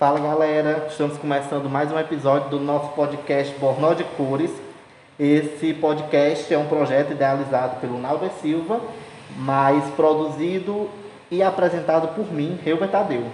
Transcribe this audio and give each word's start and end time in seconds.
Fala 0.00 0.18
galera, 0.18 0.86
estamos 0.88 1.18
começando 1.18 1.68
mais 1.68 1.92
um 1.92 1.98
episódio 1.98 2.48
do 2.48 2.58
nosso 2.58 2.88
podcast 2.92 3.54
Bornó 3.58 3.92
de 3.92 4.02
Cores. 4.02 4.50
Esse 5.18 5.74
podcast 5.74 6.54
é 6.54 6.56
um 6.56 6.64
projeto 6.68 7.12
idealizado 7.12 7.78
pelo 7.82 8.00
Naldo 8.00 8.30
Silva, 8.40 8.80
mas 9.36 9.84
produzido 9.96 10.88
e 11.30 11.42
apresentado 11.42 12.14
por 12.14 12.32
mim, 12.32 12.58
Hilbert 12.64 12.90
Tadeu. 12.90 13.24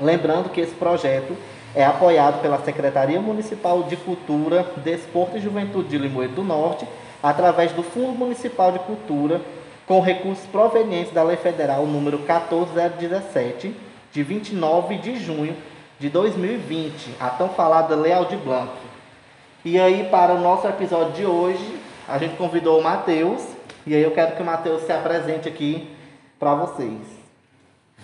Lembrando 0.00 0.48
que 0.48 0.60
esse 0.60 0.76
projeto 0.76 1.36
é 1.74 1.84
apoiado 1.84 2.40
pela 2.40 2.60
Secretaria 2.60 3.20
Municipal 3.20 3.82
de 3.82 3.96
Cultura, 3.96 4.64
Desporto 4.76 5.38
e 5.38 5.40
Juventude 5.40 5.88
de 5.88 5.98
Limoeiro 5.98 6.34
do 6.34 6.44
Norte, 6.44 6.86
através 7.20 7.72
do 7.72 7.82
Fundo 7.82 8.16
Municipal 8.16 8.70
de 8.70 8.78
Cultura, 8.78 9.40
com 9.88 10.00
recursos 10.00 10.46
provenientes 10.46 11.12
da 11.12 11.24
Lei 11.24 11.36
Federal 11.36 11.84
número 11.84 12.18
14017, 12.18 13.74
de 14.12 14.22
29 14.22 14.98
de 14.98 15.16
junho 15.16 15.56
de 15.98 16.10
2020, 16.10 17.14
a 17.18 17.30
tão 17.30 17.48
falada 17.48 17.96
Lei 17.96 18.12
Aldir 18.12 18.38
Blanc. 18.38 18.72
E 19.64 19.80
aí, 19.80 20.08
para 20.10 20.34
o 20.34 20.40
nosso 20.40 20.66
episódio 20.66 21.14
de 21.14 21.24
hoje, 21.24 21.80
a 22.06 22.18
gente 22.18 22.36
convidou 22.36 22.78
o 22.78 22.82
Matheus, 22.84 23.42
e 23.86 23.94
aí 23.94 24.02
eu 24.02 24.12
quero 24.12 24.36
que 24.36 24.42
o 24.42 24.44
Matheus 24.44 24.82
se 24.82 24.92
apresente 24.92 25.48
aqui 25.48 25.90
para 26.38 26.54
vocês. 26.54 27.00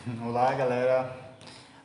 Olá, 0.25 0.53
galera. 0.55 1.15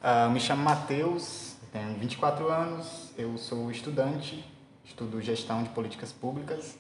Uh, 0.02 0.30
me 0.32 0.40
chamo 0.40 0.64
Matheus, 0.64 1.56
tenho 1.74 1.94
24 1.96 2.48
anos, 2.48 3.12
eu 3.18 3.38
sou 3.38 3.70
estudante, 3.70 4.46
estudo 4.86 5.22
gestão 5.22 5.62
de 5.62 5.70
políticas 5.70 6.14
públicas 6.14 6.78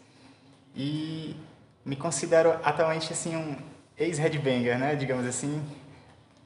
e 0.73 1.35
me 1.83 1.95
considero 1.95 2.57
atualmente 2.63 3.11
assim 3.11 3.35
um 3.35 3.57
ex-headbanger, 3.97 4.77
né, 4.77 4.95
digamos 4.95 5.25
assim, 5.25 5.61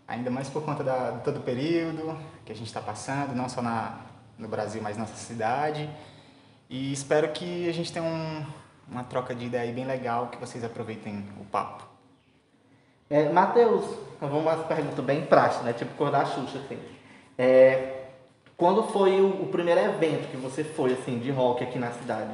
ainda 0.08 0.30
mais 0.30 0.50
por 0.50 0.64
conta 0.64 0.84
da, 0.84 1.12
de 1.12 1.24
todo 1.24 1.38
o 1.38 1.42
período 1.42 2.18
que 2.46 2.52
a 2.52 2.56
gente 2.56 2.68
está 2.68 2.82
passando, 2.82 3.36
não 3.36 3.48
só 3.48 3.62
na, 3.62 4.00
no 4.38 4.48
Brasil, 4.48 4.82
mas 4.82 4.98
na 4.98 5.04
nossa 5.04 5.16
cidade. 5.16 5.90
E 6.70 6.92
espero 6.92 7.30
que 7.30 7.68
a 7.70 7.74
gente 7.74 7.92
tenha 7.92 8.06
um, 8.06 8.46
uma 8.90 9.04
troca 9.04 9.36
de 9.36 9.46
ideia 9.46 9.72
bem 9.74 9.86
legal, 9.86 10.28
que 10.28 10.38
vocês 10.38 10.64
aproveitem 10.64 11.26
o 11.40 11.46
papo. 11.46 11.86
É, 13.10 13.30
Matheus, 13.30 13.84
vamos 14.22 14.42
uma 14.42 14.56
pergunta 14.64 15.02
bem 15.02 15.26
prática, 15.26 15.64
né? 15.64 15.74
Tipo 15.74 15.94
cor 15.96 16.10
da 16.10 16.26
Xuxa, 16.26 16.60
assim. 16.60 16.80
É, 17.38 18.06
quando 18.56 18.84
foi 18.84 19.20
o, 19.20 19.44
o, 19.44 19.48
primeiro 19.48 19.82
evento 19.82 20.30
que 20.30 20.38
você 20.38 20.64
foi, 20.64 20.94
assim, 20.94 21.20
de 21.20 21.30
rock 21.32 21.64
aqui 21.64 21.78
na 21.78 21.92
cidade? 21.92 22.32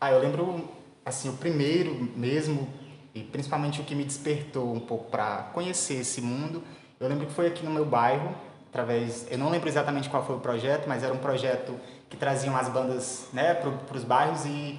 Ah, 0.00 0.12
eu 0.12 0.18
lembro, 0.18 0.68
assim, 1.04 1.28
o 1.28 1.34
primeiro 1.34 1.92
mesmo 2.16 2.68
e 3.14 3.22
principalmente 3.22 3.80
o 3.80 3.84
que 3.84 3.94
me 3.94 4.04
despertou 4.04 4.72
um 4.72 4.80
pouco 4.80 5.10
para 5.10 5.50
conhecer 5.52 6.00
esse 6.00 6.20
mundo, 6.20 6.62
eu 6.98 7.08
lembro 7.08 7.26
que 7.26 7.32
foi 7.32 7.46
aqui 7.46 7.64
no 7.64 7.70
meu 7.70 7.84
bairro, 7.84 8.34
através, 8.68 9.26
eu 9.30 9.38
não 9.38 9.50
lembro 9.50 9.68
exatamente 9.68 10.08
qual 10.08 10.24
foi 10.24 10.36
o 10.36 10.40
projeto, 10.40 10.88
mas 10.88 11.02
era 11.02 11.12
um 11.12 11.18
projeto 11.18 11.74
que 12.08 12.16
traziam 12.16 12.56
as 12.56 12.68
bandas, 12.68 13.28
né, 13.32 13.54
para 13.54 13.96
os 13.96 14.04
bairros 14.04 14.44
e 14.44 14.78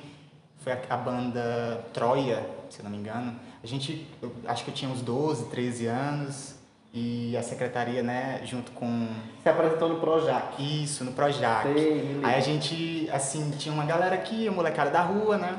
foi 0.59 0.73
a, 0.73 0.79
a, 0.89 0.97
banda 0.97 1.85
Troia, 1.93 2.45
se 2.69 2.79
eu 2.79 2.83
não 2.83 2.91
me 2.91 2.97
engano. 2.97 3.35
A 3.63 3.67
gente, 3.67 4.07
eu, 4.21 4.31
acho 4.45 4.63
que 4.63 4.71
eu 4.71 4.75
tinha 4.75 4.89
uns 4.89 5.01
12, 5.01 5.45
13 5.45 5.87
anos 5.87 6.55
e 6.93 7.35
a 7.35 7.41
secretaria, 7.41 8.03
né, 8.03 8.41
junto 8.45 8.71
com... 8.71 9.07
Se 9.41 9.49
apresentou 9.49 9.89
no 9.89 9.99
Projac. 9.99 10.83
Isso, 10.83 11.03
no 11.03 11.13
Projac. 11.13 11.63
Sei, 11.73 12.19
Aí 12.21 12.35
a 12.35 12.39
gente, 12.39 13.09
assim, 13.11 13.49
tinha 13.51 13.73
uma 13.73 13.85
galera 13.85 14.15
aqui, 14.15 14.47
a 14.47 14.51
molecada 14.51 14.91
da 14.91 15.01
rua, 15.01 15.37
né, 15.37 15.57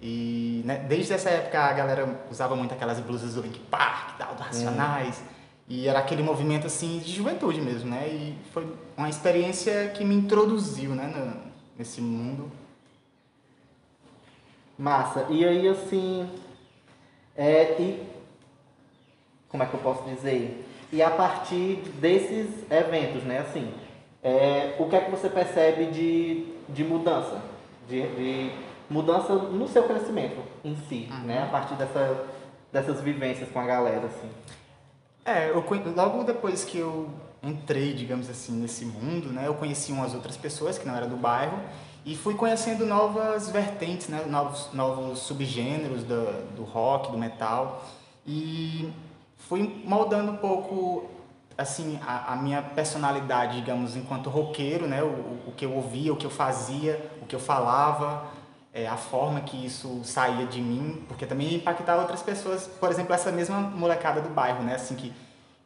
e 0.00 0.62
né, 0.64 0.84
desde 0.88 1.12
essa 1.12 1.30
época 1.30 1.58
a 1.58 1.72
galera 1.72 2.26
usava 2.30 2.54
muito 2.54 2.72
aquelas 2.74 3.00
blusas 3.00 3.34
do 3.34 3.40
Link 3.40 3.58
Park, 3.70 4.18
tal, 4.18 4.34
do 4.34 4.42
Racionais. 4.42 5.20
Hum. 5.20 5.34
E 5.66 5.88
era 5.88 5.98
aquele 5.98 6.22
movimento 6.22 6.66
assim 6.66 6.98
de 6.98 7.10
juventude 7.10 7.60
mesmo, 7.60 7.88
né? 7.88 8.06
E 8.06 8.38
foi 8.52 8.66
uma 8.96 9.08
experiência 9.08 9.88
que 9.96 10.04
me 10.04 10.14
introduziu, 10.14 10.90
né, 10.90 11.06
no, 11.06 11.40
nesse 11.78 12.02
mundo. 12.02 12.52
Massa. 14.76 15.26
E 15.30 15.44
aí 15.44 15.66
assim, 15.68 16.28
é, 17.36 17.80
e 17.80 18.06
como 19.48 19.62
é 19.62 19.66
que 19.66 19.74
eu 19.74 19.80
posso 19.80 20.02
dizer? 20.04 20.68
E 20.92 21.02
a 21.02 21.10
partir 21.10 21.76
desses 21.98 22.48
eventos, 22.70 23.22
né, 23.22 23.38
assim, 23.38 23.72
é, 24.22 24.76
o 24.78 24.88
que 24.88 24.96
é 24.96 25.00
que 25.00 25.10
você 25.10 25.28
percebe 25.28 25.86
de, 25.86 26.46
de 26.68 26.84
mudança? 26.84 27.40
De, 27.88 28.02
de 28.16 28.50
mudança 28.88 29.34
no 29.34 29.66
seu 29.68 29.84
crescimento 29.84 30.40
em 30.64 30.76
si, 30.88 31.08
uhum. 31.10 31.26
né? 31.26 31.42
A 31.42 31.46
partir 31.46 31.74
dessa, 31.74 32.24
dessas 32.72 33.00
vivências 33.00 33.48
com 33.50 33.60
a 33.60 33.66
galera, 33.66 34.06
assim. 34.06 34.30
É, 35.24 35.50
eu, 35.50 35.64
logo 35.96 36.24
depois 36.24 36.64
que 36.64 36.78
eu 36.78 37.08
entrei, 37.42 37.94
digamos 37.94 38.28
assim, 38.28 38.52
nesse 38.52 38.84
mundo, 38.84 39.32
né? 39.32 39.46
Eu 39.46 39.54
conheci 39.54 39.92
umas 39.92 40.14
outras 40.14 40.36
pessoas 40.36 40.78
que 40.78 40.86
não 40.86 40.94
eram 40.94 41.08
do 41.08 41.16
bairro 41.16 41.58
e 42.04 42.14
fui 42.14 42.34
conhecendo 42.34 42.84
novas 42.84 43.48
vertentes, 43.48 44.08
né? 44.08 44.24
Novos, 44.26 44.70
novos 44.72 45.20
subgêneros 45.20 46.04
do, 46.04 46.54
do 46.54 46.64
rock, 46.64 47.10
do 47.10 47.18
metal 47.18 47.84
e 48.26 48.92
fui 49.36 49.82
moldando 49.84 50.32
um 50.32 50.36
pouco 50.36 51.10
assim 51.56 51.98
a, 52.04 52.32
a, 52.32 52.36
minha 52.36 52.62
personalidade 52.62 53.60
digamos 53.60 53.94
enquanto 53.94 54.28
roqueiro 54.28 54.88
né 54.88 55.02
o, 55.02 55.48
o 55.48 55.52
que 55.56 55.64
eu 55.64 55.72
ouvia 55.72 56.12
o 56.12 56.16
que 56.16 56.26
eu 56.26 56.30
fazia 56.30 57.10
o 57.22 57.26
que 57.26 57.36
eu 57.36 57.38
falava 57.38 58.26
é, 58.74 58.88
a 58.88 58.96
forma 58.96 59.40
que 59.40 59.64
isso 59.64 60.02
saía 60.02 60.44
de 60.46 60.60
mim, 60.60 61.04
porque 61.06 61.24
também 61.24 61.54
impactava 61.54 62.02
outras 62.02 62.22
pessoas, 62.22 62.66
por 62.66 62.90
exemplo, 62.90 63.14
essa 63.14 63.30
mesma 63.30 63.60
molecada 63.60 64.20
do 64.20 64.28
bairro, 64.28 64.64
né, 64.64 64.74
assim, 64.74 64.96
que 64.96 65.12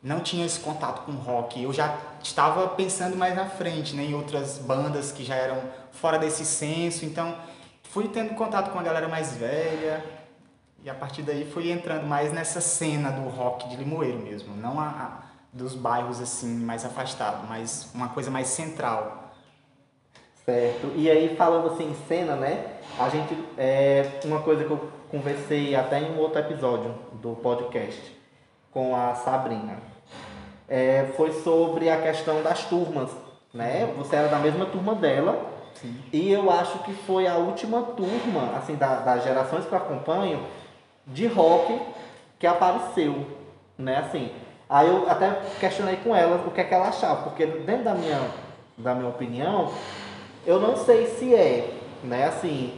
não 0.02 0.20
tinha 0.20 0.44
esse 0.44 0.60
contato 0.60 1.06
com 1.06 1.12
rock. 1.12 1.62
Eu 1.62 1.72
já 1.72 1.96
estava 2.22 2.68
pensando 2.68 3.16
mais 3.16 3.34
na 3.34 3.46
frente, 3.46 3.96
né, 3.96 4.04
em 4.04 4.14
outras 4.14 4.58
bandas 4.58 5.10
que 5.10 5.24
já 5.24 5.34
eram 5.34 5.58
fora 5.90 6.18
desse 6.18 6.44
senso, 6.44 7.06
então 7.06 7.34
fui 7.82 8.08
tendo 8.08 8.34
contato 8.34 8.70
com 8.70 8.78
a 8.78 8.82
galera 8.82 9.08
mais 9.08 9.34
velha, 9.34 10.04
e 10.84 10.90
a 10.90 10.94
partir 10.94 11.22
daí 11.22 11.50
fui 11.50 11.72
entrando 11.72 12.06
mais 12.06 12.30
nessa 12.30 12.60
cena 12.60 13.10
do 13.10 13.26
rock 13.30 13.70
de 13.70 13.76
Limoeiro 13.76 14.18
mesmo, 14.18 14.54
não 14.54 14.78
a, 14.78 14.86
a 14.86 15.28
dos 15.50 15.74
bairros 15.74 16.20
assim 16.20 16.58
mais 16.58 16.84
afastados, 16.84 17.48
mas 17.48 17.88
uma 17.94 18.10
coisa 18.10 18.30
mais 18.30 18.48
central. 18.48 19.17
Certo. 20.48 20.90
E 20.96 21.10
aí 21.10 21.36
falando 21.36 21.66
assim 21.66 21.90
em 21.90 21.94
cena, 22.08 22.34
né? 22.34 22.64
A 22.98 23.10
gente. 23.10 23.36
É, 23.58 24.18
uma 24.24 24.40
coisa 24.40 24.64
que 24.64 24.70
eu 24.70 24.80
conversei 25.10 25.74
até 25.74 26.00
em 26.00 26.12
um 26.12 26.18
outro 26.18 26.40
episódio 26.40 26.94
do 27.20 27.36
podcast 27.36 28.16
com 28.72 28.96
a 28.96 29.14
Sabrina. 29.14 29.76
É, 30.66 31.12
foi 31.18 31.32
sobre 31.32 31.90
a 31.90 32.00
questão 32.00 32.42
das 32.42 32.64
turmas. 32.64 33.10
Né? 33.52 33.92
Você 33.98 34.16
era 34.16 34.28
da 34.28 34.38
mesma 34.38 34.64
turma 34.64 34.94
dela. 34.94 35.38
Sim. 35.74 35.94
E 36.10 36.32
eu 36.32 36.50
acho 36.50 36.78
que 36.78 36.94
foi 36.94 37.26
a 37.26 37.36
última 37.36 37.82
turma, 37.82 38.56
assim, 38.56 38.74
da, 38.74 39.00
das 39.00 39.24
gerações 39.24 39.66
que 39.66 39.72
eu 39.72 39.78
acompanho, 39.78 40.42
de 41.06 41.26
rock 41.26 41.78
que 42.38 42.46
apareceu. 42.46 43.26
Né? 43.76 43.98
Assim, 43.98 44.32
aí 44.66 44.88
eu 44.88 45.10
até 45.10 45.42
questionei 45.60 45.96
com 45.96 46.16
ela 46.16 46.42
o 46.46 46.50
que 46.52 46.62
é 46.62 46.64
que 46.64 46.72
ela 46.72 46.88
achava, 46.88 47.24
porque 47.24 47.44
dentro 47.44 47.84
da 47.84 47.94
minha, 47.94 48.18
da 48.78 48.94
minha 48.94 49.10
opinião, 49.10 49.70
eu 50.46 50.60
não 50.60 50.76
sei 50.76 51.06
se 51.06 51.34
é, 51.34 51.74
né, 52.02 52.24
assim, 52.26 52.72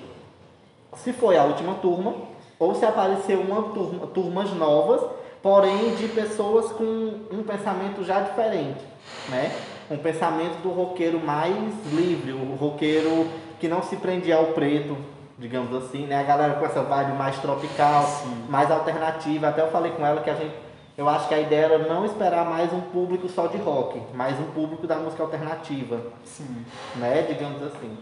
se 0.96 1.12
foi 1.12 1.36
a 1.36 1.44
última 1.44 1.74
turma 1.74 2.14
ou 2.58 2.74
se 2.74 2.84
apareceu 2.84 3.40
uma 3.40 3.62
turma, 3.72 4.06
turmas 4.08 4.52
novas, 4.52 5.00
porém 5.42 5.94
de 5.94 6.08
pessoas 6.08 6.70
com 6.72 6.84
um 7.32 7.42
pensamento 7.42 8.04
já 8.04 8.20
diferente, 8.20 8.80
né? 9.28 9.50
Um 9.90 9.96
pensamento 9.96 10.60
do 10.62 10.68
roqueiro 10.68 11.18
mais 11.18 11.54
livre, 11.92 12.32
o 12.32 12.54
roqueiro 12.54 13.26
que 13.58 13.66
não 13.66 13.82
se 13.82 13.96
prendia 13.96 14.36
ao 14.36 14.46
preto, 14.46 14.96
digamos 15.38 15.74
assim, 15.74 16.06
né? 16.06 16.20
A 16.20 16.22
galera 16.22 16.54
com 16.54 16.66
essa 16.66 16.82
vibe 16.82 17.12
mais 17.12 17.38
tropical, 17.38 18.04
Sim. 18.04 18.44
mais 18.48 18.70
alternativa. 18.70 19.48
Até 19.48 19.62
eu 19.62 19.70
falei 19.70 19.92
com 19.92 20.04
ela 20.04 20.20
que 20.20 20.30
a 20.30 20.34
gente 20.34 20.54
eu 21.00 21.08
acho 21.08 21.28
que 21.28 21.34
a 21.34 21.40
ideia 21.40 21.64
era 21.64 21.78
não 21.78 22.04
esperar 22.04 22.44
mais 22.44 22.70
um 22.74 22.80
público 22.82 23.26
só 23.26 23.46
de 23.46 23.56
rock, 23.56 23.98
mas 24.12 24.38
um 24.38 24.50
público 24.52 24.86
da 24.86 24.96
música 24.96 25.22
alternativa. 25.22 25.98
Sim. 26.26 26.62
Né? 26.96 27.22
Digamos 27.22 27.62
assim. 27.62 27.96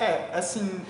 É, 0.00 0.30
assim, 0.32 0.80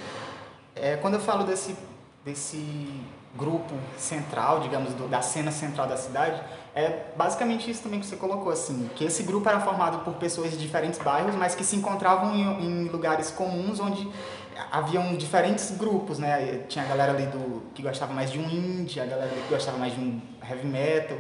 é, 0.77 0.97
quando 0.99 1.15
eu 1.15 1.21
falo 1.21 1.43
desse, 1.43 1.77
desse 2.25 3.03
grupo 3.35 3.75
central, 3.97 4.61
digamos, 4.61 4.95
do, 4.95 5.09
da 5.09 5.21
cena 5.21 5.51
central 5.51 5.89
da 5.89 5.97
cidade, 5.97 6.41
é 6.73 7.07
basicamente 7.17 7.69
isso 7.69 7.83
também 7.83 7.99
que 7.99 8.07
você 8.07 8.15
colocou, 8.15 8.53
assim, 8.53 8.89
que 8.95 9.05
esse 9.05 9.25
grupo 9.25 9.49
era 9.49 9.59
formado 9.59 10.05
por 10.05 10.15
pessoas 10.15 10.53
de 10.53 10.57
diferentes 10.57 11.01
bairros, 11.01 11.35
mas 11.35 11.53
que 11.53 11.65
se 11.65 11.75
encontravam 11.75 12.33
em, 12.33 12.43
em 12.65 12.89
lugares 12.91 13.33
comuns 13.33 13.81
onde 13.81 14.09
haviam 14.71 15.17
diferentes 15.17 15.71
grupos, 15.77 16.19
né? 16.19 16.65
Tinha 16.69 16.85
a 16.85 16.89
galera 16.89 17.13
ali 17.13 17.27
do 17.27 17.63
que 17.75 17.83
gostava 17.83 18.13
mais 18.13 18.31
de 18.31 18.39
um 18.39 18.49
indie, 18.49 19.01
a 19.01 19.07
galera 19.07 19.31
que 19.31 19.49
gostava 19.49 19.79
mais 19.79 19.95
de 19.95 20.01
um 20.01 20.21
heavy 20.49 20.67
metal, 20.67 21.19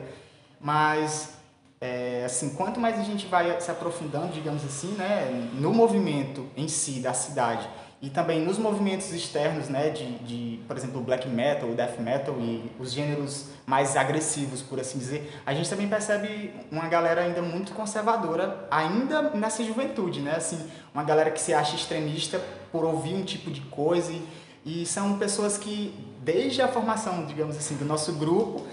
mas 0.60 1.38
é, 1.80 2.24
assim, 2.24 2.50
quanto 2.50 2.80
mais 2.80 2.98
a 2.98 3.02
gente 3.02 3.26
vai 3.26 3.60
se 3.60 3.70
aprofundando, 3.70 4.32
digamos 4.32 4.64
assim, 4.64 4.92
né, 4.92 5.50
no 5.54 5.72
movimento 5.72 6.46
em 6.56 6.66
si 6.66 7.00
da 7.00 7.12
cidade 7.12 7.68
e 8.00 8.08
também 8.08 8.40
nos 8.40 8.58
movimentos 8.58 9.12
externos, 9.12 9.68
né, 9.68 9.90
de, 9.90 10.18
de, 10.18 10.60
por 10.66 10.76
exemplo, 10.76 11.00
black 11.00 11.28
metal, 11.28 11.70
death 11.70 11.98
metal 11.98 12.36
e 12.38 12.70
os 12.78 12.92
gêneros 12.92 13.46
mais 13.66 13.96
agressivos, 13.96 14.62
por 14.62 14.78
assim 14.78 14.98
dizer, 14.98 15.32
a 15.44 15.52
gente 15.52 15.68
também 15.68 15.88
percebe 15.88 16.52
uma 16.70 16.88
galera 16.88 17.22
ainda 17.22 17.42
muito 17.42 17.72
conservadora, 17.72 18.66
ainda 18.70 19.30
nessa 19.30 19.64
juventude, 19.64 20.20
né, 20.20 20.34
assim, 20.36 20.58
uma 20.94 21.02
galera 21.02 21.30
que 21.30 21.40
se 21.40 21.52
acha 21.52 21.74
extremista 21.74 22.40
por 22.70 22.84
ouvir 22.84 23.14
um 23.14 23.24
tipo 23.24 23.50
de 23.50 23.60
coisa. 23.62 24.12
E, 24.12 24.82
e 24.82 24.86
são 24.86 25.18
pessoas 25.18 25.56
que, 25.56 25.94
desde 26.22 26.62
a 26.62 26.68
formação, 26.68 27.24
digamos 27.26 27.56
assim, 27.56 27.76
do 27.76 27.84
nosso 27.84 28.12
grupo, 28.12 28.66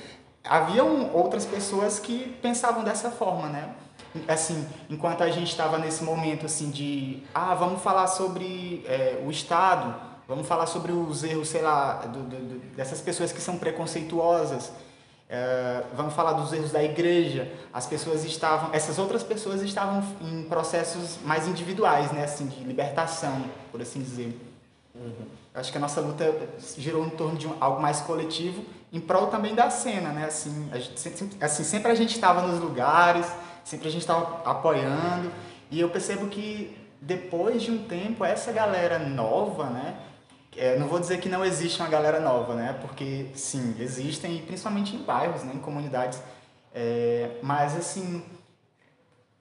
haviam 0.43 1.11
outras 1.13 1.45
pessoas 1.45 1.99
que 1.99 2.37
pensavam 2.41 2.83
dessa 2.83 3.09
forma, 3.09 3.47
né, 3.47 3.73
assim, 4.27 4.65
enquanto 4.89 5.23
a 5.23 5.29
gente 5.29 5.49
estava 5.49 5.77
nesse 5.77 6.03
momento 6.03 6.45
assim 6.45 6.69
de, 6.69 7.23
ah, 7.33 7.53
vamos 7.55 7.81
falar 7.81 8.07
sobre 8.07 8.83
é, 8.87 9.21
o 9.25 9.31
Estado, 9.31 9.95
vamos 10.27 10.47
falar 10.47 10.67
sobre 10.67 10.91
os 10.91 11.23
erros, 11.23 11.49
sei 11.49 11.61
lá, 11.61 11.95
do, 12.05 12.19
do, 12.19 12.59
dessas 12.75 13.01
pessoas 13.01 13.31
que 13.31 13.41
são 13.41 13.57
preconceituosas, 13.57 14.71
é, 15.29 15.83
vamos 15.95 16.13
falar 16.13 16.33
dos 16.33 16.53
erros 16.53 16.71
da 16.71 16.83
igreja. 16.83 17.51
As 17.73 17.87
pessoas 17.87 18.23
estavam, 18.23 18.69
essas 18.73 18.99
outras 18.99 19.23
pessoas 19.23 19.61
estavam 19.61 20.03
em 20.21 20.43
processos 20.43 21.17
mais 21.23 21.47
individuais, 21.47 22.11
né, 22.11 22.23
assim, 22.23 22.47
de 22.47 22.63
libertação, 22.63 23.45
por 23.71 23.81
assim 23.81 24.01
dizer. 24.01 24.39
Uhum. 24.93 25.25
Acho 25.53 25.71
que 25.71 25.77
a 25.77 25.81
nossa 25.81 26.01
luta 26.01 26.33
girou 26.77 27.05
em 27.05 27.09
torno 27.09 27.37
de 27.37 27.47
um, 27.47 27.55
algo 27.59 27.81
mais 27.81 28.01
coletivo, 28.01 28.63
em 28.91 28.99
prol 28.99 29.27
também 29.27 29.55
da 29.55 29.69
cena, 29.69 30.09
né? 30.09 30.25
Assim, 30.25 30.69
gente, 30.73 31.37
assim 31.41 31.63
sempre 31.63 31.91
a 31.91 31.95
gente 31.95 32.13
estava 32.13 32.41
nos 32.41 32.59
lugares, 32.59 33.25
sempre 33.63 33.87
a 33.87 33.91
gente 33.91 34.01
estava 34.01 34.41
apoiando. 34.49 35.31
E 35.71 35.79
eu 35.79 35.89
percebo 35.89 36.27
que 36.27 36.77
depois 37.01 37.61
de 37.61 37.71
um 37.71 37.77
tempo, 37.85 38.23
essa 38.23 38.51
galera 38.51 38.99
nova, 38.99 39.65
né? 39.65 39.95
É, 40.57 40.77
não 40.77 40.87
vou 40.87 40.99
dizer 40.99 41.19
que 41.19 41.27
não 41.27 41.43
existe 41.43 41.79
uma 41.79 41.89
galera 41.89 42.19
nova, 42.19 42.55
né? 42.55 42.77
Porque 42.81 43.27
sim, 43.35 43.75
existem, 43.79 44.39
principalmente 44.39 44.95
em 44.95 44.99
bairros, 44.99 45.43
né? 45.43 45.53
em 45.55 45.59
comunidades. 45.59 46.19
É, 46.73 47.31
mas 47.41 47.75
assim, 47.75 48.23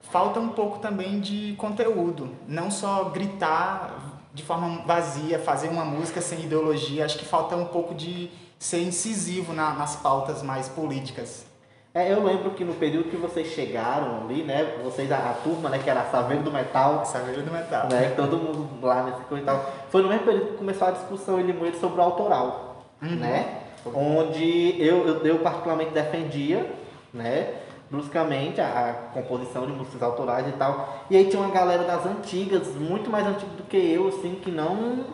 falta 0.01 0.39
um 0.39 0.49
pouco 0.49 0.79
também 0.79 1.19
de 1.19 1.55
conteúdo. 1.57 2.35
Não 2.47 2.69
só 2.69 3.05
gritar 3.05 4.15
de 4.33 4.43
forma 4.43 4.83
vazia, 4.85 5.39
fazer 5.39 5.69
uma 5.69 5.85
música 5.85 6.21
sem 6.21 6.41
ideologia. 6.43 7.05
Acho 7.05 7.17
que 7.17 7.25
falta 7.25 7.55
um 7.55 7.65
pouco 7.65 7.95
de 7.95 8.29
ser 8.59 8.81
incisivo 8.81 9.53
na, 9.53 9.73
nas 9.73 9.95
pautas 9.95 10.41
mais 10.43 10.67
políticas. 10.67 11.45
É, 11.93 12.11
eu 12.11 12.21
lembro 12.21 12.51
que 12.51 12.65
no 12.65 12.73
período 12.73 13.09
que 13.09 13.15
vocês 13.15 13.47
chegaram 13.53 14.25
ali, 14.25 14.43
né? 14.43 14.77
Vocês, 14.83 15.09
a, 15.09 15.29
a 15.29 15.33
turma, 15.33 15.69
né? 15.69 15.79
Que 15.79 15.89
era 15.89 16.01
a 16.01 16.05
Saveiro 16.05 16.43
do 16.43 16.51
Metal. 16.51 17.05
Saveiro 17.05 17.41
do 17.41 17.49
Metal. 17.49 17.87
Né, 17.89 18.09
todo 18.09 18.35
mundo 18.35 18.85
lá 18.85 19.03
nesse 19.03 19.21
coisa 19.21 19.43
e 19.43 19.45
tal. 19.45 19.73
Foi 19.95 20.01
no 20.01 20.09
mesmo 20.09 20.25
período 20.25 20.47
que 20.47 20.57
começou 20.57 20.89
a 20.89 20.91
discussão 20.91 21.39
em 21.39 21.43
Limoeiro 21.43 21.79
sobre 21.79 22.01
o 22.01 22.03
autoral, 22.03 22.83
uhum. 23.01 23.15
né? 23.15 23.61
Onde 23.85 24.75
eu, 24.77 25.07
eu, 25.07 25.25
eu, 25.25 25.39
particularmente 25.39 25.91
defendia, 25.91 26.69
né? 27.13 27.61
Bruscamente 27.89 28.59
a, 28.59 28.89
a, 28.89 28.93
composição 29.13 29.65
de 29.65 29.71
músicas 29.71 30.03
autorais 30.03 30.49
e 30.49 30.51
tal. 30.51 31.05
E 31.09 31.15
aí 31.15 31.29
tinha 31.29 31.41
uma 31.41 31.49
galera 31.49 31.85
das 31.85 32.05
antigas, 32.05 32.75
muito 32.75 33.09
mais 33.09 33.25
antiga 33.25 33.53
do 33.55 33.63
que 33.63 33.77
eu, 33.77 34.09
assim, 34.09 34.35
que 34.35 34.51
não, 34.51 35.05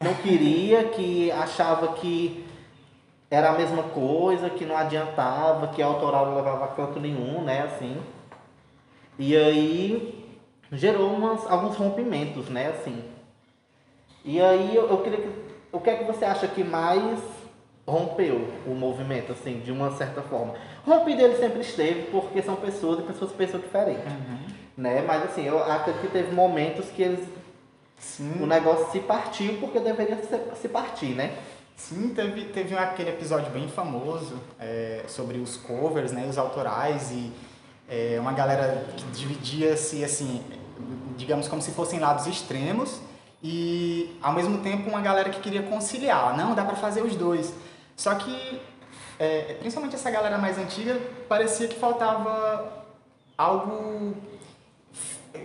não 0.00 0.14
queria, 0.22 0.84
que 0.84 1.30
achava 1.32 1.88
que 1.88 2.42
era 3.30 3.50
a 3.50 3.52
mesma 3.52 3.82
coisa, 3.82 4.48
que 4.48 4.64
não 4.64 4.78
adiantava, 4.78 5.68
que 5.68 5.82
a 5.82 5.86
autoral 5.86 6.24
não 6.24 6.36
levava 6.36 6.64
a 6.64 6.68
canto 6.68 6.98
nenhum, 6.98 7.42
né, 7.42 7.64
assim. 7.64 7.98
E 9.18 9.36
aí 9.36 10.26
gerou 10.72 11.12
umas, 11.12 11.46
alguns 11.50 11.76
rompimentos, 11.76 12.48
né, 12.48 12.68
assim. 12.68 13.12
E 14.24 14.40
aí 14.40 14.74
eu, 14.74 14.88
eu 14.88 14.98
queria 15.02 15.18
que, 15.18 15.28
o 15.70 15.78
que 15.78 15.90
é 15.90 15.96
que 15.96 16.04
você 16.04 16.24
acha 16.24 16.48
que 16.48 16.64
mais 16.64 17.20
rompeu 17.86 18.48
o 18.66 18.70
movimento, 18.70 19.32
assim, 19.32 19.60
de 19.60 19.70
uma 19.70 19.94
certa 19.94 20.22
forma? 20.22 20.54
Rompido 20.86 21.20
ele 21.20 21.36
sempre 21.36 21.60
esteve, 21.60 22.10
porque 22.10 22.40
são 22.40 22.56
pessoas 22.56 23.00
e 23.00 23.02
pessoas 23.02 23.32
pensam 23.32 23.60
diferente, 23.60 24.06
uhum. 24.06 24.38
né, 24.78 25.02
mas 25.06 25.24
assim, 25.24 25.44
eu 25.44 25.62
acredito 25.62 26.00
que 26.00 26.08
teve 26.08 26.34
momentos 26.34 26.86
que 26.86 27.02
eles, 27.02 27.28
Sim. 27.98 28.42
o 28.42 28.46
negócio 28.46 28.90
se 28.90 29.00
partiu 29.00 29.58
porque 29.58 29.78
deveria 29.78 30.18
se 30.54 30.68
partir, 30.68 31.14
né. 31.14 31.36
Sim, 31.76 32.14
teve, 32.14 32.44
teve 32.46 32.74
aquele 32.76 33.10
episódio 33.10 33.50
bem 33.50 33.68
famoso 33.68 34.40
é, 34.58 35.02
sobre 35.06 35.38
os 35.38 35.56
covers, 35.56 36.12
né, 36.12 36.26
os 36.26 36.38
autorais 36.38 37.10
e 37.10 37.30
é, 37.88 38.16
uma 38.18 38.32
galera 38.32 38.86
que 38.96 39.04
dividia-se 39.06 40.02
assim, 40.02 40.42
digamos 41.16 41.46
como 41.46 41.60
se 41.60 41.72
fossem 41.72 41.98
lados 41.98 42.26
extremos 42.26 43.00
e 43.44 44.18
ao 44.22 44.32
mesmo 44.32 44.58
tempo 44.58 44.88
uma 44.88 45.02
galera 45.02 45.28
que 45.28 45.38
queria 45.38 45.62
conciliar, 45.62 46.34
não 46.34 46.54
dá 46.54 46.64
para 46.64 46.76
fazer 46.76 47.02
os 47.02 47.14
dois. 47.14 47.52
Só 47.94 48.14
que 48.14 48.60
é, 49.18 49.56
principalmente 49.60 49.94
essa 49.94 50.10
galera 50.10 50.38
mais 50.38 50.56
antiga 50.58 50.98
parecia 51.28 51.68
que 51.68 51.78
faltava 51.78 52.84
algo, 53.36 54.16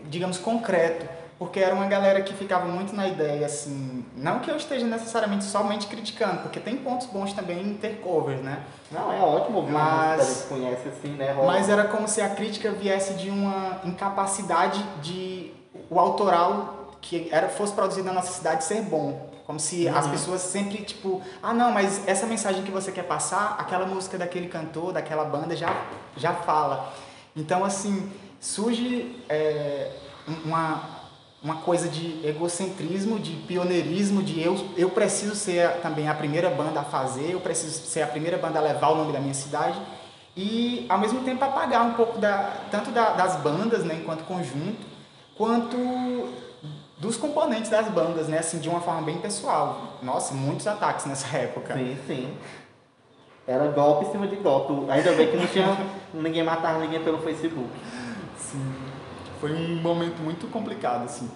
digamos 0.06 0.38
concreto 0.38 1.19
porque 1.40 1.62
era 1.62 1.74
uma 1.74 1.88
galera 1.88 2.22
que 2.22 2.34
ficava 2.34 2.66
muito 2.66 2.94
na 2.94 3.07
ideia, 3.07 3.46
assim, 3.46 4.06
não 4.13 4.40
que 4.40 4.52
eu 4.52 4.57
esteja 4.57 4.86
necessariamente 4.86 5.45
somente 5.45 5.88
criticando, 5.88 6.42
porque 6.42 6.60
tem 6.60 6.75
pontos 6.75 7.07
bons 7.07 7.31
também 7.31 7.62
em 7.62 7.75
ter 7.75 8.02
covers, 8.02 8.42
né? 8.42 8.62
Não, 8.92 9.12
é 9.12 9.22
ótimo 9.22 9.60
ouvir 9.60 9.72
mas, 9.72 10.45
uma 10.50 10.60
conhece 10.60 10.90
assim, 10.90 11.13
né? 11.13 11.31
Rola. 11.31 11.54
Mas 11.54 11.69
era 11.69 11.86
como 11.86 12.10
se 12.10 12.19
a 12.22 12.30
crítica 12.30 12.72
viesse 12.72 13.13
de 13.13 13.30
uma 13.30 13.80
incapacidade 13.86 14.84
de 15.02 15.54
o 15.90 15.98
autoral 15.98 16.79
que 17.01 17.30
era, 17.31 17.50
fosse 17.50 17.74
produzido 17.74 18.06
na 18.07 18.13
nossa 18.13 18.31
cidade 18.31 18.63
ser 18.63 18.81
bom. 18.81 19.30
Como 19.46 19.60
se 19.60 19.88
uhum. 19.88 19.98
as 19.98 20.07
pessoas 20.07 20.42
sempre, 20.42 20.84
tipo, 20.84 21.22
ah 21.42 21.54
não, 21.54 21.72
mas 21.72 22.07
essa 22.07 22.28
mensagem 22.28 22.63
que 22.63 22.72
você 22.72 22.92
quer 22.92 23.04
passar, 23.04 23.56
aquela 23.60 23.86
música 23.86 24.18
daquele 24.18 24.48
cantor, 24.48 24.94
daquela 24.94 25.25
banda 25.25 25.56
já, 25.56 25.86
já 26.16 26.34
fala. 26.34 26.94
Então, 27.36 27.66
assim, 27.66 28.12
surge 28.40 29.24
é, 29.28 29.92
uma 30.46 31.00
uma 31.42 31.56
coisa 31.57 31.88
de 31.88 32.19
egocentrismo, 32.28 33.18
de 33.18 33.31
pioneirismo, 33.31 34.22
de 34.22 34.42
eu, 34.42 34.57
eu 34.75 34.90
preciso 34.90 35.36
ser 35.36 35.72
também 35.81 36.10
a 36.10 36.13
primeira 36.13 36.50
banda 36.50 36.81
a 36.81 36.84
fazer, 36.84 37.31
eu 37.31 37.40
preciso 37.40 37.86
ser 37.86 38.02
a 38.02 38.07
primeira 38.07 38.38
banda 38.38 38.60
a 38.60 38.62
levar 38.62 38.90
o 38.90 38.95
nome 38.95 39.13
da 39.13 39.19
minha 39.19 39.34
cidade 39.34 39.80
e 40.36 40.86
ao 40.90 40.98
mesmo 40.98 41.24
tempo 41.24 41.44
apagar 41.44 41.86
um 41.86 41.94
pouco 41.94 42.18
da, 42.18 42.54
tanto 42.69 42.92
da, 42.92 43.12
das 43.12 43.38
bandas, 43.38 43.86
né, 43.86 43.98
enquanto 44.02 44.25
conjunto, 44.25 44.86
quanto 45.36 45.78
dos 47.00 47.18
componentes 47.18 47.69
das 47.69 47.88
bandas, 47.88 48.28
né, 48.28 48.40
assim, 48.40 48.60
de 48.60 48.69
uma 48.69 48.81
forma 48.81 49.01
bem 49.01 49.18
pessoal. 49.18 49.98
Nossa, 50.04 50.34
muitos 50.34 50.68
ataques 50.68 51.06
nessa 51.06 51.36
época. 51.38 51.74
Sim, 51.74 51.98
sim. 52.06 52.38
Era 53.48 53.68
golpe 53.68 54.06
em 54.06 54.12
cima 54.12 54.28
de 54.28 54.36
golpe. 54.36 54.74
Ainda 54.92 55.13
bem 55.13 55.31
que 55.31 55.38
não 55.38 55.48
tinha 55.48 55.78
ninguém 56.13 56.44
matar 56.44 56.78
ninguém 56.80 57.04
pelo 57.04 57.19
Facebook. 57.19 57.69
Sim 58.38 58.90
foi 59.40 59.54
um 59.54 59.81
momento 59.81 60.22
muito 60.22 60.47
complicado, 60.47 61.06
assim, 61.06 61.30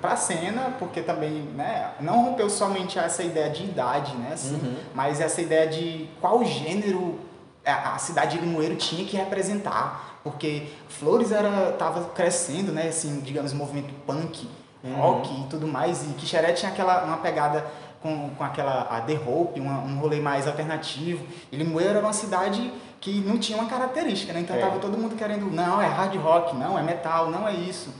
para 0.00 0.12
a 0.12 0.16
cena, 0.16 0.74
porque 0.78 1.02
também, 1.02 1.42
né, 1.54 1.92
não 2.00 2.24
rompeu 2.24 2.48
somente 2.48 2.98
essa 2.98 3.22
ideia 3.22 3.50
de 3.50 3.64
idade, 3.64 4.14
né, 4.16 4.30
assim, 4.32 4.54
uhum. 4.54 4.76
mas 4.94 5.20
essa 5.20 5.42
ideia 5.42 5.66
de 5.66 6.08
qual 6.20 6.44
gênero 6.44 7.18
a, 7.64 7.98
cidade 7.98 8.38
de 8.38 8.44
Limoeiro 8.44 8.76
tinha 8.76 9.04
que 9.04 9.16
representar, 9.16 10.20
porque 10.22 10.68
Flores 10.88 11.32
era 11.32 11.72
tava 11.72 12.04
crescendo, 12.10 12.72
né, 12.72 12.88
assim, 12.88 13.20
digamos, 13.20 13.52
movimento 13.52 13.92
punk, 14.06 14.48
uhum. 14.82 14.94
rock 14.94 15.40
e 15.40 15.44
tudo 15.44 15.66
mais, 15.66 16.04
e 16.04 16.14
Quixeré 16.14 16.52
tinha 16.52 16.70
aquela 16.70 17.04
uma 17.04 17.18
pegada 17.18 17.64
com, 18.02 18.30
com 18.30 18.44
aquela 18.44 18.82
a 18.82 19.00
The 19.00 19.14
Hope, 19.14 19.60
uma, 19.60 19.80
um 19.80 19.98
rolê 19.98 20.20
mais 20.20 20.46
alternativo. 20.46 21.24
E 21.52 21.56
Limoeiro 21.56 21.90
era 21.90 22.00
uma 22.00 22.12
cidade 22.12 22.72
que 23.00 23.20
não 23.20 23.38
tinha 23.38 23.58
uma 23.58 23.68
característica, 23.68 24.32
né? 24.32 24.40
Então 24.40 24.56
é. 24.56 24.60
tava 24.60 24.78
todo 24.78 24.96
mundo 24.96 25.16
querendo, 25.16 25.50
não, 25.50 25.80
é 25.80 25.86
hard 25.86 26.14
rock, 26.16 26.56
não, 26.56 26.78
é 26.78 26.82
metal, 26.82 27.30
não 27.30 27.46
é 27.46 27.52
isso. 27.52 27.92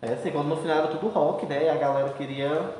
É 0.00 0.12
assim, 0.12 0.30
quando 0.30 0.48
no 0.48 0.56
final 0.56 0.78
era 0.78 0.88
tudo 0.88 1.08
rock, 1.08 1.46
né? 1.46 1.64
E 1.64 1.68
a 1.68 1.76
galera 1.76 2.08
queria. 2.10 2.74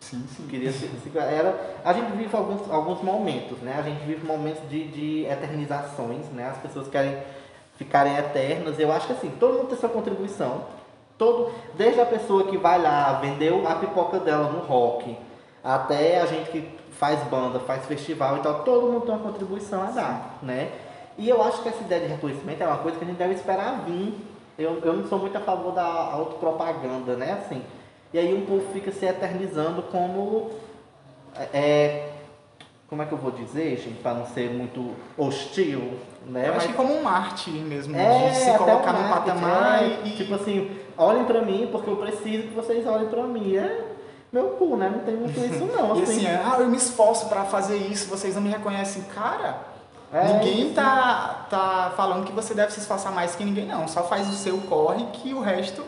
Sim, 0.00 0.24
sim. 0.36 0.46
Queria 0.46 0.70
se, 0.72 0.88
se, 0.88 1.18
era, 1.18 1.78
a 1.84 1.92
gente 1.92 2.12
vive 2.12 2.36
alguns, 2.36 2.70
alguns 2.70 3.00
momentos, 3.02 3.58
né? 3.60 3.76
A 3.78 3.82
gente 3.82 4.04
vive 4.04 4.26
momentos 4.26 4.68
de, 4.68 4.88
de 4.88 5.24
eternizações, 5.24 6.26
né? 6.30 6.48
As 6.50 6.58
pessoas 6.58 6.88
querem 6.88 7.16
ficarem 7.78 8.16
eternas. 8.16 8.78
Eu 8.78 8.92
acho 8.92 9.06
que 9.06 9.12
assim, 9.12 9.30
todo 9.38 9.54
mundo 9.54 9.68
tem 9.68 9.78
sua 9.78 9.88
contribuição. 9.88 10.64
Todo, 11.16 11.52
desde 11.74 12.00
a 12.00 12.06
pessoa 12.06 12.44
que 12.44 12.56
vai 12.56 12.80
lá, 12.80 13.12
vendeu 13.14 13.66
a 13.66 13.76
pipoca 13.76 14.18
dela 14.18 14.50
no 14.50 14.60
rock, 14.60 15.16
até 15.62 16.20
a 16.20 16.26
gente 16.26 16.50
que 16.50 16.68
faz 16.98 17.22
banda, 17.24 17.60
faz 17.60 17.86
festival 17.86 18.38
e 18.38 18.40
tal, 18.40 18.64
todo 18.64 18.90
mundo 18.90 19.06
tem 19.06 19.14
uma 19.14 19.22
contribuição 19.22 19.82
a 19.82 19.90
dar, 19.90 20.38
né? 20.42 20.70
E 21.16 21.28
eu 21.28 21.42
acho 21.42 21.62
que 21.62 21.68
essa 21.68 21.82
ideia 21.82 22.02
de 22.02 22.08
reconhecimento 22.08 22.62
é 22.62 22.66
uma 22.66 22.78
coisa 22.78 22.98
que 22.98 23.04
a 23.04 23.06
gente 23.06 23.16
deve 23.16 23.34
esperar 23.34 23.84
vir. 23.86 24.14
Eu, 24.58 24.80
eu 24.82 24.92
não 24.94 25.06
sou 25.06 25.18
muito 25.18 25.36
a 25.36 25.40
favor 25.40 25.72
da 25.72 25.84
autopropaganda, 25.84 27.14
né? 27.14 27.32
Assim, 27.32 27.62
e 28.12 28.18
aí 28.18 28.34
um 28.34 28.44
povo 28.46 28.72
fica 28.72 28.90
se 28.90 29.04
eternizando 29.06 29.82
como. 29.82 30.50
É, 31.52 32.10
como 32.88 33.02
é 33.02 33.06
que 33.06 33.12
eu 33.12 33.18
vou 33.18 33.32
dizer, 33.32 33.76
gente, 33.76 34.00
para 34.00 34.14
não 34.14 34.26
ser 34.26 34.50
muito 34.50 34.94
hostil, 35.18 35.98
né? 36.26 36.48
Eu 36.48 36.54
Mas, 36.54 36.58
acho 36.58 36.68
que 36.68 36.74
como 36.74 36.94
um 36.94 37.08
arte 37.08 37.50
mesmo, 37.50 37.96
é, 37.96 38.28
de 38.28 38.36
se 38.36 38.56
colocar 38.56 38.92
no 38.92 39.08
patamar 39.08 39.82
é, 39.82 40.00
e... 40.04 40.10
Tipo 40.10 40.34
assim, 40.34 40.70
olhem 40.96 41.24
para 41.24 41.42
mim 41.42 41.68
porque 41.70 41.88
eu 41.90 41.96
preciso 41.96 42.44
que 42.48 42.54
vocês 42.54 42.86
olhem 42.86 43.08
para 43.08 43.22
mim. 43.24 43.56
É, 43.56 43.84
meu 44.32 44.50
cu, 44.50 44.76
né? 44.76 44.88
Não 44.90 45.00
tem 45.00 45.14
muito 45.16 45.38
isso 45.38 45.64
não. 45.66 45.94
E 45.98 46.02
Assim. 46.02 46.26
assim, 46.26 46.26
ah, 46.26 46.56
eu 46.60 46.66
me 46.68 46.76
esforço 46.76 47.26
pra 47.28 47.44
fazer 47.44 47.76
isso, 47.76 48.08
vocês 48.08 48.34
não 48.34 48.42
me 48.42 48.48
reconhecem. 48.50 49.02
Cara, 49.14 49.58
É, 50.12 50.24
ninguém 50.34 50.66
isso. 50.66 50.74
tá, 50.74 51.46
tá 51.50 51.92
falando 51.96 52.24
que 52.24 52.32
você 52.32 52.54
deve 52.54 52.72
se 52.72 52.80
esforçar 52.80 53.12
mais 53.12 53.34
que 53.36 53.44
ninguém, 53.44 53.66
não. 53.66 53.86
Só 53.88 54.02
faz 54.02 54.28
o 54.28 54.32
seu 54.32 54.58
corre 54.62 55.04
que 55.12 55.32
o 55.34 55.40
resto 55.40 55.82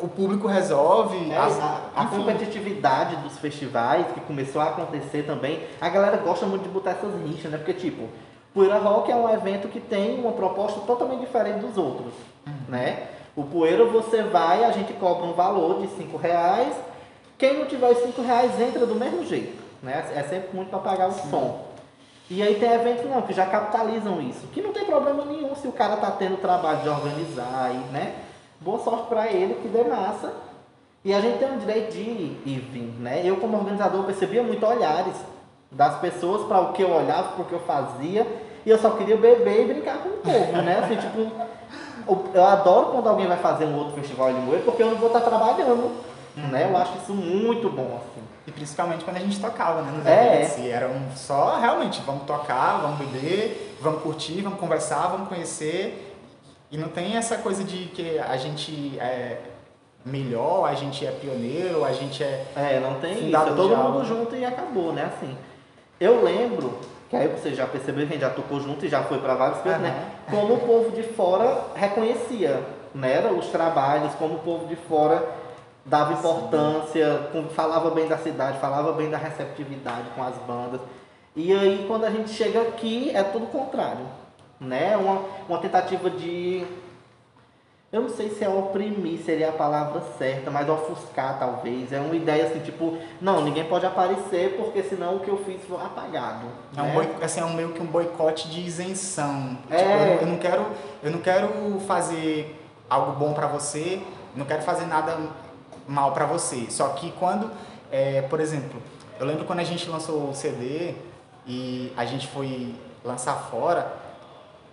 o 0.00 0.06
público 0.08 0.46
resolve. 0.46 1.30
É, 1.30 1.36
a, 1.36 1.80
a 1.96 2.06
competitividade 2.06 3.16
dos 3.16 3.36
festivais 3.38 4.06
que 4.14 4.20
começou 4.20 4.62
a 4.62 4.66
acontecer 4.66 5.24
também, 5.24 5.60
a 5.80 5.88
galera 5.88 6.16
gosta 6.16 6.46
muito 6.46 6.62
de 6.62 6.68
botar 6.68 6.92
essas 6.92 7.12
rixas, 7.26 7.50
né? 7.50 7.58
Porque, 7.58 7.74
tipo, 7.74 8.08
Poeira 8.54 8.78
Rock 8.78 9.10
é 9.10 9.16
um 9.16 9.28
evento 9.28 9.68
que 9.68 9.80
tem 9.80 10.18
uma 10.20 10.32
proposta 10.32 10.80
totalmente 10.80 11.20
diferente 11.20 11.58
dos 11.60 11.76
outros, 11.76 12.12
né? 12.68 13.08
O 13.36 13.44
Poeira 13.44 13.84
você 13.84 14.22
vai, 14.22 14.64
a 14.64 14.72
gente 14.72 14.92
cobra 14.94 15.24
um 15.24 15.32
valor 15.32 15.80
de 15.80 15.88
5 15.88 16.16
reais, 16.16 16.74
quem 17.38 17.58
não 17.58 17.66
tiver 17.66 17.90
os 17.90 17.98
5 17.98 18.20
reais 18.22 18.60
entra 18.60 18.84
do 18.84 18.94
mesmo 18.94 19.24
jeito, 19.24 19.62
né? 19.82 20.10
É 20.14 20.22
sempre 20.24 20.54
muito 20.54 20.68
para 20.68 20.78
pagar 20.80 21.08
o 21.08 21.12
som. 21.12 21.70
E 22.28 22.42
aí 22.42 22.56
tem 22.56 22.70
eventos 22.70 23.10
não, 23.10 23.22
que 23.22 23.32
já 23.32 23.46
capitalizam 23.46 24.20
isso, 24.20 24.46
que 24.48 24.62
não 24.62 24.72
tem 24.72 24.84
problema 24.84 25.24
nenhum 25.24 25.54
se 25.56 25.66
o 25.66 25.72
cara 25.72 25.96
tá 25.96 26.10
tendo 26.12 26.40
trabalho 26.40 26.82
de 26.82 26.88
organizar, 26.88 27.72
e, 27.72 27.92
né? 27.92 28.14
Boa 28.60 28.78
sorte 28.78 29.08
para 29.08 29.26
ele, 29.26 29.54
que 29.54 29.68
dê 29.68 29.82
massa. 29.82 30.32
E 31.04 31.14
a 31.14 31.20
gente 31.20 31.38
tem 31.38 31.48
o 31.48 31.58
direito 31.58 31.92
de 31.92 32.00
ir 32.00 32.42
e 32.44 32.54
vir, 32.58 32.94
né? 33.00 33.22
Eu 33.24 33.38
como 33.38 33.56
organizador 33.56 34.04
percebia 34.04 34.42
muito 34.42 34.64
olhares 34.66 35.14
das 35.72 35.98
pessoas 35.98 36.46
para 36.46 36.60
o 36.60 36.72
que 36.72 36.82
eu 36.82 36.90
olhava, 36.90 37.32
para 37.32 37.42
o 37.42 37.46
que 37.46 37.52
eu 37.52 37.60
fazia, 37.60 38.26
e 38.66 38.70
eu 38.70 38.78
só 38.78 38.90
queria 38.90 39.16
beber 39.16 39.62
e 39.62 39.72
brincar 39.72 39.98
com 39.98 40.10
o 40.10 40.18
povo, 40.18 40.62
né? 40.62 40.80
Assim, 40.84 40.96
tipo, 40.96 41.32
eu- 42.34 42.44
adoro 42.44 42.86
quando 42.92 43.08
alguém 43.08 43.26
vai 43.26 43.36
fazer 43.38 43.64
um 43.64 43.76
outro 43.76 43.94
festival 43.94 44.32
de 44.32 44.40
moer, 44.40 44.62
porque 44.62 44.82
eu 44.82 44.90
não 44.90 44.96
vou 44.96 45.08
estar 45.08 45.20
trabalhando, 45.20 45.90
né? 46.36 46.68
Eu 46.70 46.76
acho 46.76 46.92
isso 47.02 47.12
muito 47.12 47.68
bom, 47.70 47.96
assim. 48.00 48.22
E 48.46 48.52
principalmente 48.52 49.04
quando 49.04 49.16
a 49.16 49.20
gente 49.20 49.38
tocava, 49.40 49.82
né? 49.82 49.92
Nos 49.96 50.06
É. 50.06 50.36
eventos. 50.42 50.58
E 50.58 50.68
era 50.70 50.88
um 50.88 51.14
só, 51.16 51.58
realmente, 51.58 52.00
vamos 52.06 52.22
tocar, 52.24 52.80
vamos 52.80 52.98
beber, 52.98 53.76
vamos 53.80 54.02
curtir, 54.02 54.40
vamos 54.42 54.58
conversar, 54.58 55.08
vamos 55.08 55.28
conhecer. 55.28 56.16
E 56.70 56.78
não 56.78 56.88
tem 56.88 57.16
essa 57.16 57.36
coisa 57.36 57.62
de 57.64 57.86
que 57.86 58.18
a 58.18 58.36
gente 58.36 58.96
é 59.00 59.38
melhor, 60.04 60.64
a 60.68 60.74
gente 60.74 61.04
é 61.06 61.10
pioneiro, 61.10 61.84
a 61.84 61.92
gente 61.92 62.22
é. 62.22 62.46
É, 62.56 62.80
não 62.80 62.94
tem 62.94 63.12
isso. 63.12 63.22
Fundado 63.24 63.50
É 63.50 63.54
todo 63.54 63.76
mundo 63.76 64.04
junto 64.04 64.34
e 64.36 64.44
acabou, 64.44 64.92
né? 64.92 65.10
Assim. 65.14 65.36
Eu 65.98 66.22
lembro, 66.24 66.78
que 67.10 67.16
aí 67.16 67.28
você 67.28 67.52
já 67.54 67.66
percebeu 67.66 68.06
que 68.06 68.12
a 68.12 68.16
gente 68.16 68.22
já 68.22 68.30
tocou 68.30 68.60
junto 68.60 68.86
e 68.86 68.88
já 68.88 69.02
foi 69.02 69.18
para 69.18 69.34
vários 69.34 69.58
coisas, 69.58 69.80
né? 69.80 70.04
Como 70.30 70.54
o 70.54 70.58
povo 70.58 70.90
de 70.90 71.02
fora 71.02 71.64
reconhecia, 71.74 72.62
né? 72.94 73.20
Os 73.30 73.46
trabalhos, 73.46 74.14
como 74.14 74.34
o 74.34 74.38
povo 74.38 74.66
de 74.66 74.76
fora 74.76 75.26
dava 75.84 76.12
importância, 76.12 77.30
falava 77.54 77.90
bem 77.90 78.06
da 78.06 78.18
cidade, 78.18 78.58
falava 78.58 78.92
bem 78.92 79.10
da 79.10 79.16
receptividade 79.16 80.08
com 80.14 80.22
as 80.22 80.36
bandas. 80.46 80.80
E 81.34 81.52
aí 81.52 81.84
quando 81.86 82.04
a 82.04 82.10
gente 82.10 82.30
chega 82.30 82.60
aqui 82.60 83.10
é 83.14 83.22
tudo 83.22 83.44
o 83.44 83.48
contrário, 83.48 84.06
né? 84.60 84.96
Uma, 84.96 85.22
uma 85.48 85.58
tentativa 85.58 86.10
de 86.10 86.66
eu 87.92 88.02
não 88.02 88.08
sei 88.08 88.30
se 88.30 88.44
é 88.44 88.48
oprimir, 88.48 89.20
seria 89.24 89.48
a 89.48 89.52
palavra 89.52 90.00
certa, 90.16 90.48
mas 90.50 90.68
ofuscar 90.68 91.38
talvez. 91.40 91.92
É 91.92 91.98
uma 91.98 92.14
ideia 92.14 92.46
assim, 92.46 92.60
tipo, 92.60 92.96
não, 93.20 93.42
ninguém 93.42 93.64
pode 93.64 93.84
aparecer 93.84 94.54
porque 94.56 94.80
senão 94.82 95.16
o 95.16 95.20
que 95.20 95.28
eu 95.28 95.38
fiz 95.44 95.60
foi 95.68 95.76
apagado. 95.76 96.46
É, 96.76 96.82
um 96.82 96.84
né? 96.84 96.92
boi, 96.92 97.08
assim, 97.20 97.40
é 97.40 97.44
um 97.44 97.52
meio 97.54 97.70
que 97.72 97.82
um 97.82 97.86
boicote 97.86 98.48
de 98.48 98.60
isenção. 98.60 99.58
É. 99.68 99.76
Tipo, 99.76 99.90
eu, 99.90 99.98
não- 100.06 100.20
eu 100.20 100.26
não 100.26 100.38
quero, 100.38 100.66
eu 101.02 101.10
não 101.10 101.18
quero 101.18 101.80
fazer 101.80 102.56
algo 102.88 103.12
bom 103.18 103.32
pra 103.32 103.48
você, 103.48 104.00
não 104.36 104.46
quero 104.46 104.62
fazer 104.62 104.86
nada 104.86 105.16
mal 105.88 106.12
pra 106.12 106.26
você. 106.26 106.66
Só 106.70 106.90
que 106.90 107.10
quando, 107.18 107.50
é, 107.90 108.22
por 108.22 108.38
exemplo, 108.38 108.80
eu 109.18 109.26
lembro 109.26 109.44
quando 109.44 109.58
a 109.58 109.64
gente 109.64 109.90
lançou 109.90 110.30
o 110.30 110.34
CD 110.34 110.94
e 111.44 111.92
a 111.96 112.04
gente 112.04 112.28
foi 112.28 112.72
lançar 113.04 113.34
fora, 113.50 113.92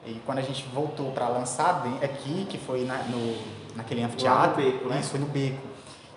e 0.06 0.22
quando 0.26 0.38
a 0.40 0.42
gente 0.42 0.64
voltou 0.74 1.12
pra 1.12 1.28
lançar 1.28 1.84
aqui, 2.02 2.46
que 2.50 2.58
foi 2.58 2.86
na, 2.86 2.98
no, 3.04 3.38
naquele 3.76 4.04
anfiteatro, 4.04 4.62
Beco, 4.62 4.88
né? 4.90 5.00
isso 5.00 5.10
foi 5.10 5.20
no 5.20 5.26
beco. 5.28 5.58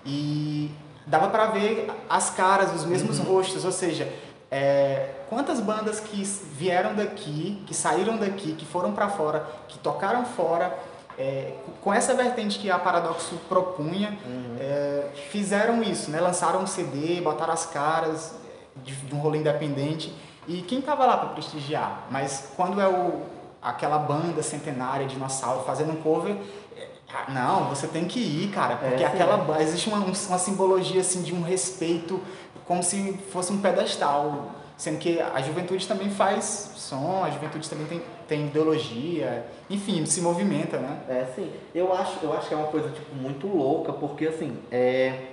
E 0.05 0.71
dava 1.07 1.29
pra 1.29 1.47
ver 1.47 1.91
as 2.09 2.31
caras, 2.31 2.73
os 2.75 2.85
mesmos 2.85 3.19
Uhum. 3.19 3.25
rostos, 3.37 3.65
ou 3.65 3.73
seja, 3.73 4.11
é, 4.51 5.11
quantas 5.29 5.61
bandas 5.61 6.01
que 6.01 6.23
vieram 6.23 6.95
daqui, 6.95 7.63
que 7.67 7.75
saíram 7.75 8.17
daqui, 8.17 8.53
que 8.55 8.65
foram 8.65 8.93
pra 8.93 9.09
fora, 9.09 9.45
que 9.69 9.79
tocaram 9.79 10.25
fora, 10.25 10.77
é, 11.19 11.53
com 11.83 11.93
essa 11.93 12.15
vertente 12.15 12.59
que 12.59 12.71
a 12.71 12.79
Paradoxo 12.79 13.37
propunha, 13.49 14.17
Uhum. 14.25 14.57
é, 14.59 15.09
fizeram 15.31 15.83
isso, 15.83 16.11
né? 16.11 16.21
Lançaram 16.21 16.63
um 16.63 16.67
CD, 16.67 17.21
botaram 17.21 17.53
as 17.53 17.67
caras 17.67 18.35
de, 18.77 18.95
de 18.95 19.15
um 19.15 19.19
rolê 19.19 19.39
independente. 19.39 20.15
E 20.49 20.63
quem 20.63 20.81
tava 20.81 21.05
lá 21.05 21.17
para 21.19 21.29
prestigiar? 21.31 22.07
Mas 22.11 22.53
quando 22.57 22.81
é 22.81 22.89
o, 22.89 23.21
aquela 23.63 23.99
banda 23.99 24.43
centenária, 24.43 25.07
dinossauro, 25.07 25.65
fazendo 25.65 25.93
um 25.93 25.97
cover, 25.97 26.37
é, 26.77 26.87
ah, 27.13 27.31
não, 27.31 27.65
você 27.69 27.87
tem 27.87 28.05
que 28.05 28.19
ir, 28.21 28.51
cara, 28.51 28.77
porque 28.77 29.03
É, 29.03 29.07
aquela 29.07 29.61
existe 29.61 29.89
uma, 29.89 29.99
um- 29.99 30.13
uma 30.29 30.39
simbologia 30.39 31.01
assim 31.01 31.23
de 31.23 31.35
um 31.35 31.43
respeito, 31.43 32.21
como 32.67 32.83
se 32.83 33.13
fosse 33.33 33.53
um 33.53 33.61
pedestal, 33.61 34.51
sendo 34.77 34.99
que 34.99 35.21
a 35.21 35.41
juventude 35.43 35.87
também 35.87 36.09
faz 36.11 36.73
som, 36.77 37.23
a 37.23 37.31
juventude 37.31 37.69
também 37.69 37.87
tem, 37.87 38.03
tem 38.27 38.47
ideologia, 38.47 39.45
enfim, 39.69 40.07
se 40.07 40.21
movimenta, 40.23 40.79
né? 40.79 41.01
É, 41.09 41.27
sim. 41.35 41.51
Eu 41.75 41.93
acho, 41.93 42.19
eu 42.23 42.33
acho 42.33 42.49
que 42.49 42.55
é 42.55 42.57
uma 42.57 42.69
coisa, 42.69 42.89
tipo, 42.89 43.15
muito 43.15 43.47
louca, 43.47 43.93
porque, 43.93 44.27
assim, 44.27 44.57
é... 44.71 45.27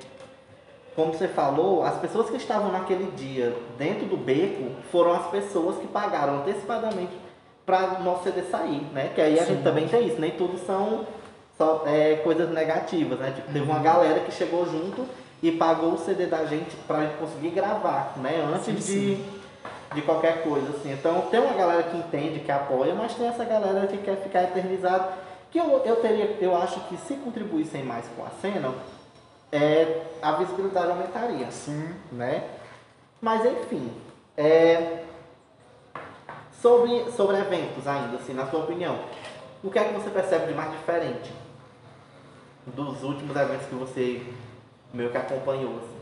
Como 0.96 1.14
você 1.14 1.28
falou, 1.28 1.84
as 1.84 1.96
pessoas 2.00 2.28
que 2.28 2.38
estavam 2.38 2.72
naquele 2.72 3.12
dia 3.12 3.56
dentro 3.78 4.08
do 4.08 4.18
beco 4.18 4.72
foram 4.92 5.14
as 5.14 5.28
pessoas 5.28 5.78
que 5.78 5.86
pagaram 5.86 6.40
antecipadamente 6.40 7.12
para 7.68 8.00
o 8.00 8.04
nosso 8.04 8.24
CD 8.24 8.44
sair, 8.44 8.82
né? 8.94 9.12
Que 9.14 9.20
aí 9.20 9.38
a 9.38 9.44
gente 9.44 9.62
também 9.62 9.90
tem 9.90 10.08
isso, 10.08 10.22
nem 10.22 10.32
tudo 10.32 10.58
são 10.66 11.06
só 11.58 11.84
é, 11.86 12.16
coisas 12.24 12.50
negativas, 12.50 13.20
né? 13.20 13.34
Tipo, 13.36 13.52
teve 13.52 13.66
uma 13.66 13.80
galera 13.80 14.22
que 14.22 14.32
chegou 14.32 14.66
junto 14.66 15.06
e 15.44 15.52
pagou 15.52 15.92
o 15.92 15.98
CD 15.98 16.28
da 16.28 16.46
gente 16.46 16.78
pra 16.88 17.02
gente 17.02 17.18
conseguir 17.18 17.50
gravar, 17.50 18.14
né? 18.18 18.42
Antes 18.56 18.66
Sim, 18.66 18.74
de, 18.76 18.82
sim. 18.82 19.26
de 19.94 20.02
qualquer 20.02 20.44
coisa, 20.44 20.70
assim. 20.70 20.94
Então 20.94 21.24
tem 21.30 21.42
uma 21.42 21.54
galera 21.56 21.84
que 21.84 21.98
entende, 21.98 22.40
que 22.40 22.52
apoia, 22.52 22.96
mas 22.96 23.14
tem 23.16 23.28
essa 23.28 23.44
galera 23.44 23.86
que 23.86 23.98
quer 23.98 24.16
ficar 24.16 24.44
eternizado. 24.44 25.10
Que 25.52 25.60
eu, 25.60 25.82
eu 25.84 25.98
teria, 25.98 26.38
eu 26.40 26.56
acho 26.56 26.80
que 26.88 26.96
se 26.96 27.16
contribuíssem 27.16 27.84
mais 27.84 28.06
com 28.16 28.24
a 28.24 28.30
cena, 28.42 28.74
é, 29.52 30.04
a 30.22 30.32
visibilidade 30.34 30.90
aumentaria, 30.90 31.52
Sim. 31.52 31.94
né? 32.14 32.46
Mas 33.20 33.46
enfim, 33.46 33.92
é, 34.38 35.04
sobre, 36.62 37.12
sobre 37.12 37.38
eventos 37.38 37.88
ainda, 37.88 38.18
assim, 38.18 38.34
na 38.34 38.48
sua 38.48 38.62
opinião, 38.62 39.00
o 39.64 39.70
que 39.70 39.80
é 39.80 39.86
que 39.86 39.94
você 39.94 40.10
percebe 40.10 40.48
de 40.48 40.54
mais 40.54 40.72
diferente 40.72 41.32
dos 42.66 43.04
últimos 43.04 43.36
eventos 43.36 43.68
que 43.68 43.76
você 43.76 44.26
meio 44.94 45.10
que 45.10 45.18
acompanhou, 45.18 45.78
assim? 45.78 45.98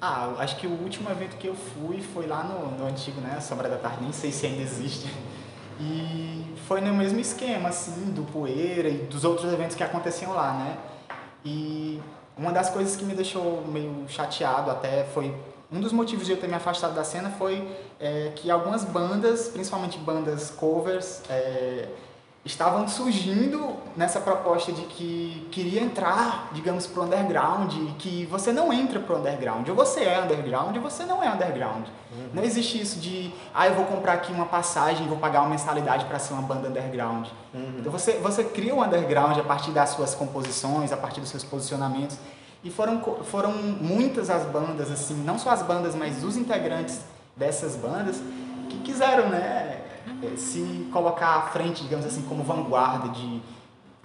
Ah, 0.00 0.34
acho 0.38 0.56
que 0.56 0.66
o 0.66 0.70
último 0.70 1.10
evento 1.10 1.36
que 1.36 1.48
eu 1.48 1.54
fui 1.54 2.00
foi 2.00 2.26
lá 2.26 2.44
no, 2.44 2.70
no 2.78 2.86
antigo, 2.86 3.20
né? 3.20 3.40
Sombra 3.40 3.68
da 3.68 3.76
Tarde, 3.76 4.02
nem 4.02 4.12
sei 4.12 4.30
se 4.30 4.46
ainda 4.46 4.62
existe. 4.62 5.12
E 5.80 6.54
foi 6.66 6.80
no 6.80 6.94
mesmo 6.94 7.18
esquema, 7.18 7.68
assim, 7.68 8.12
do 8.12 8.22
Poeira 8.32 8.88
e 8.88 8.98
dos 8.98 9.24
outros 9.24 9.52
eventos 9.52 9.74
que 9.74 9.82
aconteciam 9.82 10.32
lá, 10.32 10.52
né? 10.52 10.76
E 11.44 12.00
uma 12.36 12.52
das 12.52 12.70
coisas 12.70 12.94
que 12.94 13.04
me 13.04 13.14
deixou 13.14 13.64
meio 13.66 14.04
chateado 14.08 14.70
até 14.70 15.04
foi... 15.04 15.34
Um 15.70 15.80
dos 15.80 15.92
motivos 15.92 16.24
de 16.24 16.32
eu 16.32 16.38
ter 16.38 16.48
me 16.48 16.54
afastado 16.54 16.94
da 16.94 17.04
cena 17.04 17.30
foi 17.30 17.68
é, 18.00 18.32
que 18.34 18.50
algumas 18.50 18.84
bandas, 18.84 19.48
principalmente 19.48 19.98
bandas 19.98 20.50
covers, 20.50 21.20
é, 21.28 21.88
estavam 22.42 22.88
surgindo 22.88 23.76
nessa 23.94 24.18
proposta 24.18 24.72
de 24.72 24.80
que 24.82 25.46
queria 25.50 25.82
entrar, 25.82 26.48
digamos, 26.52 26.86
pro 26.86 27.02
underground, 27.02 27.70
e 27.74 27.94
que 27.98 28.24
você 28.26 28.50
não 28.50 28.72
entra 28.72 28.98
pro 28.98 29.18
underground, 29.18 29.68
ou 29.68 29.74
você 29.74 30.04
é 30.04 30.22
underground 30.22 30.74
ou 30.76 30.82
você 30.82 31.04
não 31.04 31.22
é 31.22 31.28
underground. 31.28 31.86
Não 32.32 32.42
existe 32.42 32.80
isso 32.80 32.98
de, 32.98 33.30
ah, 33.52 33.66
eu 33.66 33.74
vou 33.74 33.84
comprar 33.84 34.14
aqui 34.14 34.32
uma 34.32 34.46
passagem 34.46 35.04
e 35.04 35.08
vou 35.08 35.18
pagar 35.18 35.40
uma 35.40 35.50
mensalidade 35.50 36.06
para 36.06 36.18
ser 36.18 36.32
uma 36.32 36.42
banda 36.42 36.68
underground. 36.68 37.28
Então 37.78 37.92
você, 37.92 38.12
você 38.12 38.42
cria 38.42 38.74
o 38.74 38.82
underground 38.82 39.36
a 39.36 39.44
partir 39.44 39.72
das 39.72 39.90
suas 39.90 40.14
composições, 40.14 40.92
a 40.92 40.96
partir 40.96 41.20
dos 41.20 41.28
seus 41.28 41.44
posicionamentos. 41.44 42.16
E 42.62 42.70
foram, 42.70 43.00
foram 43.24 43.52
muitas 43.52 44.30
as 44.30 44.44
bandas, 44.46 44.90
assim, 44.90 45.14
não 45.24 45.38
só 45.38 45.50
as 45.50 45.62
bandas, 45.62 45.94
mas 45.94 46.24
os 46.24 46.36
integrantes 46.36 47.00
dessas 47.36 47.76
bandas 47.76 48.20
que 48.68 48.78
quiseram, 48.80 49.28
né, 49.28 49.80
eh, 50.22 50.36
se 50.36 50.88
colocar 50.92 51.36
à 51.36 51.42
frente, 51.42 51.82
digamos 51.82 52.04
assim, 52.04 52.22
como 52.22 52.42
vanguarda 52.42 53.10
de, 53.10 53.40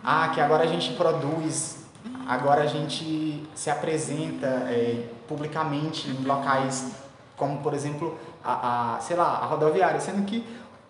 ah, 0.04 0.30
que 0.34 0.40
agora 0.40 0.64
a 0.64 0.68
gente 0.68 0.94
produz, 0.94 1.78
agora 2.28 2.62
a 2.62 2.68
gente 2.68 3.44
se 3.56 3.70
apresenta 3.70 4.48
eh, 4.70 5.08
publicamente 5.28 6.10
em 6.10 6.24
locais 6.24 6.92
como, 7.36 7.58
por 7.62 7.74
exemplo, 7.74 8.18
a, 8.44 8.96
a, 8.96 9.00
sei 9.00 9.16
lá, 9.16 9.26
a 9.26 9.46
rodoviária, 9.46 10.00
sendo 10.00 10.24
que 10.26 10.46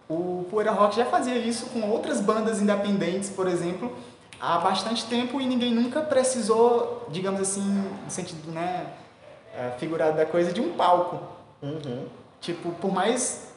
o 0.09 0.45
Poeira 0.51 0.71
Rock 0.71 0.95
já 0.95 1.05
fazia 1.05 1.37
isso 1.37 1.67
com 1.67 1.89
outras 1.89 2.19
bandas 2.19 2.61
independentes, 2.61 3.29
por 3.29 3.47
exemplo, 3.47 3.95
há 4.43 4.57
bastante 4.57 5.05
tempo 5.05 5.39
e 5.39 5.45
ninguém 5.45 5.73
nunca 5.73 6.01
precisou, 6.01 7.07
digamos 7.09 7.39
assim, 7.39 7.61
no 7.61 8.11
sentido, 8.11 8.51
né, 8.51 8.87
é, 9.55 9.71
figurado 9.79 10.17
da 10.17 10.25
coisa 10.25 10.51
de 10.51 10.59
um 10.59 10.73
palco. 10.73 11.17
Uhum. 11.61 12.07
Tipo, 12.41 12.71
por 12.73 12.91
mais 12.91 13.53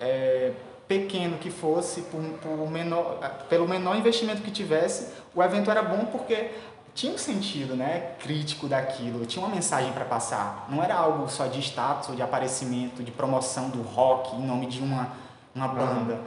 é, 0.00 0.52
pequeno 0.88 1.36
que 1.36 1.50
fosse, 1.50 2.00
por, 2.02 2.22
por 2.40 2.70
menor, 2.70 3.18
pelo 3.50 3.68
menor 3.68 3.94
investimento 3.94 4.40
que 4.40 4.50
tivesse, 4.50 5.12
o 5.34 5.42
evento 5.42 5.70
era 5.70 5.82
bom 5.82 6.06
porque 6.06 6.50
tinha 6.94 7.12
um 7.12 7.18
sentido 7.18 7.76
né, 7.76 8.14
crítico 8.18 8.66
daquilo, 8.66 9.26
tinha 9.26 9.44
uma 9.44 9.54
mensagem 9.54 9.92
para 9.92 10.06
passar. 10.06 10.66
Não 10.70 10.82
era 10.82 10.94
algo 10.94 11.28
só 11.28 11.46
de 11.46 11.60
status 11.60 12.08
ou 12.08 12.14
de 12.14 12.22
aparecimento, 12.22 13.02
de 13.02 13.10
promoção 13.10 13.68
do 13.68 13.82
rock 13.82 14.34
em 14.34 14.46
nome 14.46 14.66
de 14.66 14.80
uma, 14.80 15.12
uma 15.54 15.68
banda. 15.68 16.18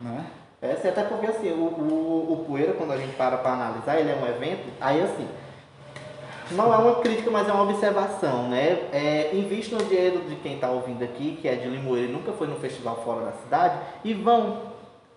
Né? 0.00 0.24
É, 0.62 0.72
até 0.72 1.02
porque 1.04 1.26
assim, 1.26 1.50
o, 1.52 1.64
o, 1.64 2.32
o 2.32 2.44
Poeira, 2.46 2.74
quando 2.74 2.92
a 2.92 2.96
gente 2.98 3.16
para 3.16 3.38
para 3.38 3.52
analisar, 3.52 3.98
ele 3.98 4.10
é 4.10 4.14
um 4.14 4.26
evento, 4.26 4.70
aí 4.78 5.00
assim, 5.00 5.26
não 6.50 6.72
é 6.74 6.76
uma 6.76 6.96
crítica, 6.96 7.30
mas 7.30 7.48
é 7.48 7.52
uma 7.52 7.62
observação, 7.62 8.48
né? 8.48 8.88
É, 8.92 9.30
invista 9.32 9.76
no 9.76 9.84
dinheiro 9.84 10.20
de 10.28 10.36
quem 10.36 10.54
está 10.56 10.68
ouvindo 10.68 11.02
aqui, 11.02 11.38
que 11.40 11.48
é 11.48 11.54
de 11.54 11.68
Limoeiro 11.68 12.10
e 12.10 12.12
nunca 12.12 12.32
foi 12.32 12.46
no 12.46 12.56
festival 12.56 13.00
fora 13.04 13.26
da 13.26 13.32
cidade, 13.32 13.78
e 14.04 14.12
vão, 14.12 14.58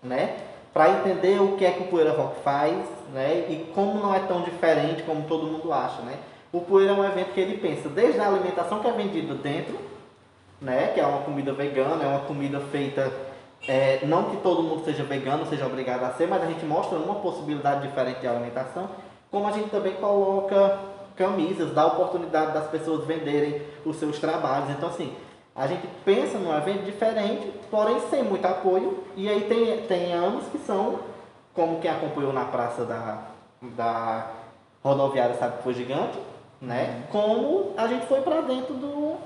né? 0.02 0.38
Para 0.72 0.90
entender 0.90 1.42
o 1.42 1.58
que 1.58 1.66
é 1.66 1.72
que 1.72 1.84
o 1.84 1.88
Poeira 1.88 2.14
Rock 2.14 2.42
faz, 2.42 2.78
né? 3.14 3.46
E 3.50 3.72
como 3.74 4.00
não 4.00 4.14
é 4.14 4.20
tão 4.20 4.44
diferente 4.44 5.04
como 5.04 5.24
todo 5.24 5.46
mundo 5.46 5.74
acha, 5.74 6.02
né? 6.04 6.18
O 6.52 6.62
Poeira 6.62 6.92
é 6.92 6.96
um 6.96 7.04
evento 7.04 7.34
que 7.34 7.42
ele 7.42 7.58
pensa 7.58 7.90
desde 7.90 8.20
a 8.20 8.28
alimentação 8.28 8.80
que 8.80 8.88
é 8.88 8.92
vendida 8.92 9.34
dentro, 9.34 9.78
né? 10.62 10.92
Que 10.94 11.00
é 11.00 11.06
uma 11.06 11.22
comida 11.22 11.52
vegana, 11.52 12.04
é 12.04 12.08
uma 12.08 12.22
comida 12.22 12.60
feita 12.60 13.12
é, 13.68 14.06
não 14.06 14.24
que 14.26 14.38
todo 14.38 14.64
mundo 14.64 14.84
seja 14.84 15.04
vegano, 15.04 15.46
seja 15.46 15.66
obrigado 15.66 16.04
a 16.04 16.12
ser, 16.14 16.28
mas 16.28 16.44
a 16.44 16.48
gente 16.48 16.66
mostra 16.66 16.98
uma 16.98 17.16
possibilidade 17.16 17.88
diferente 17.88 18.20
de 18.20 18.28
alimentação, 18.28 18.90
como 19.32 19.48
a 19.48 19.52
gente 19.52 19.70
também 19.70 19.94
coloca 19.94 20.80
camisas, 21.16 21.74
dá 21.74 21.86
oportunidade 21.88 22.54
das 22.54 22.68
pessoas 22.68 23.06
venderem 23.06 23.62
os 23.86 23.96
seus 23.98 24.20
trabalhos. 24.20 24.70
Então, 24.72 24.90
assim, 24.90 25.16
a 25.56 25.68
gente 25.68 25.88
pensa 26.04 26.38
num 26.38 26.56
evento 26.56 26.84
diferente, 26.84 27.54
porém 27.70 28.00
sem 28.10 28.24
muito 28.24 28.46
apoio. 28.46 29.04
E 29.16 29.30
aí 29.30 29.42
tem, 29.42 29.86
tem 29.88 30.14
anos 30.14 30.46
que 30.48 30.58
são, 30.60 31.00
como 31.54 31.80
quem 31.80 31.92
acompanhou 31.92 32.34
na 32.34 32.46
praça 32.46 32.84
da, 32.84 33.20
da 33.62 34.28
rodoviária 34.84 35.36
sabe 35.36 35.58
que 35.58 35.64
foi 35.64 35.74
gigante, 35.74 36.18
né? 36.60 37.04
Uhum. 37.14 37.22
Como 37.22 37.74
a 37.78 37.88
gente 37.88 38.06
foi 38.08 38.22
para 38.22 38.42
dentro 38.42 38.74
do, 38.74 39.18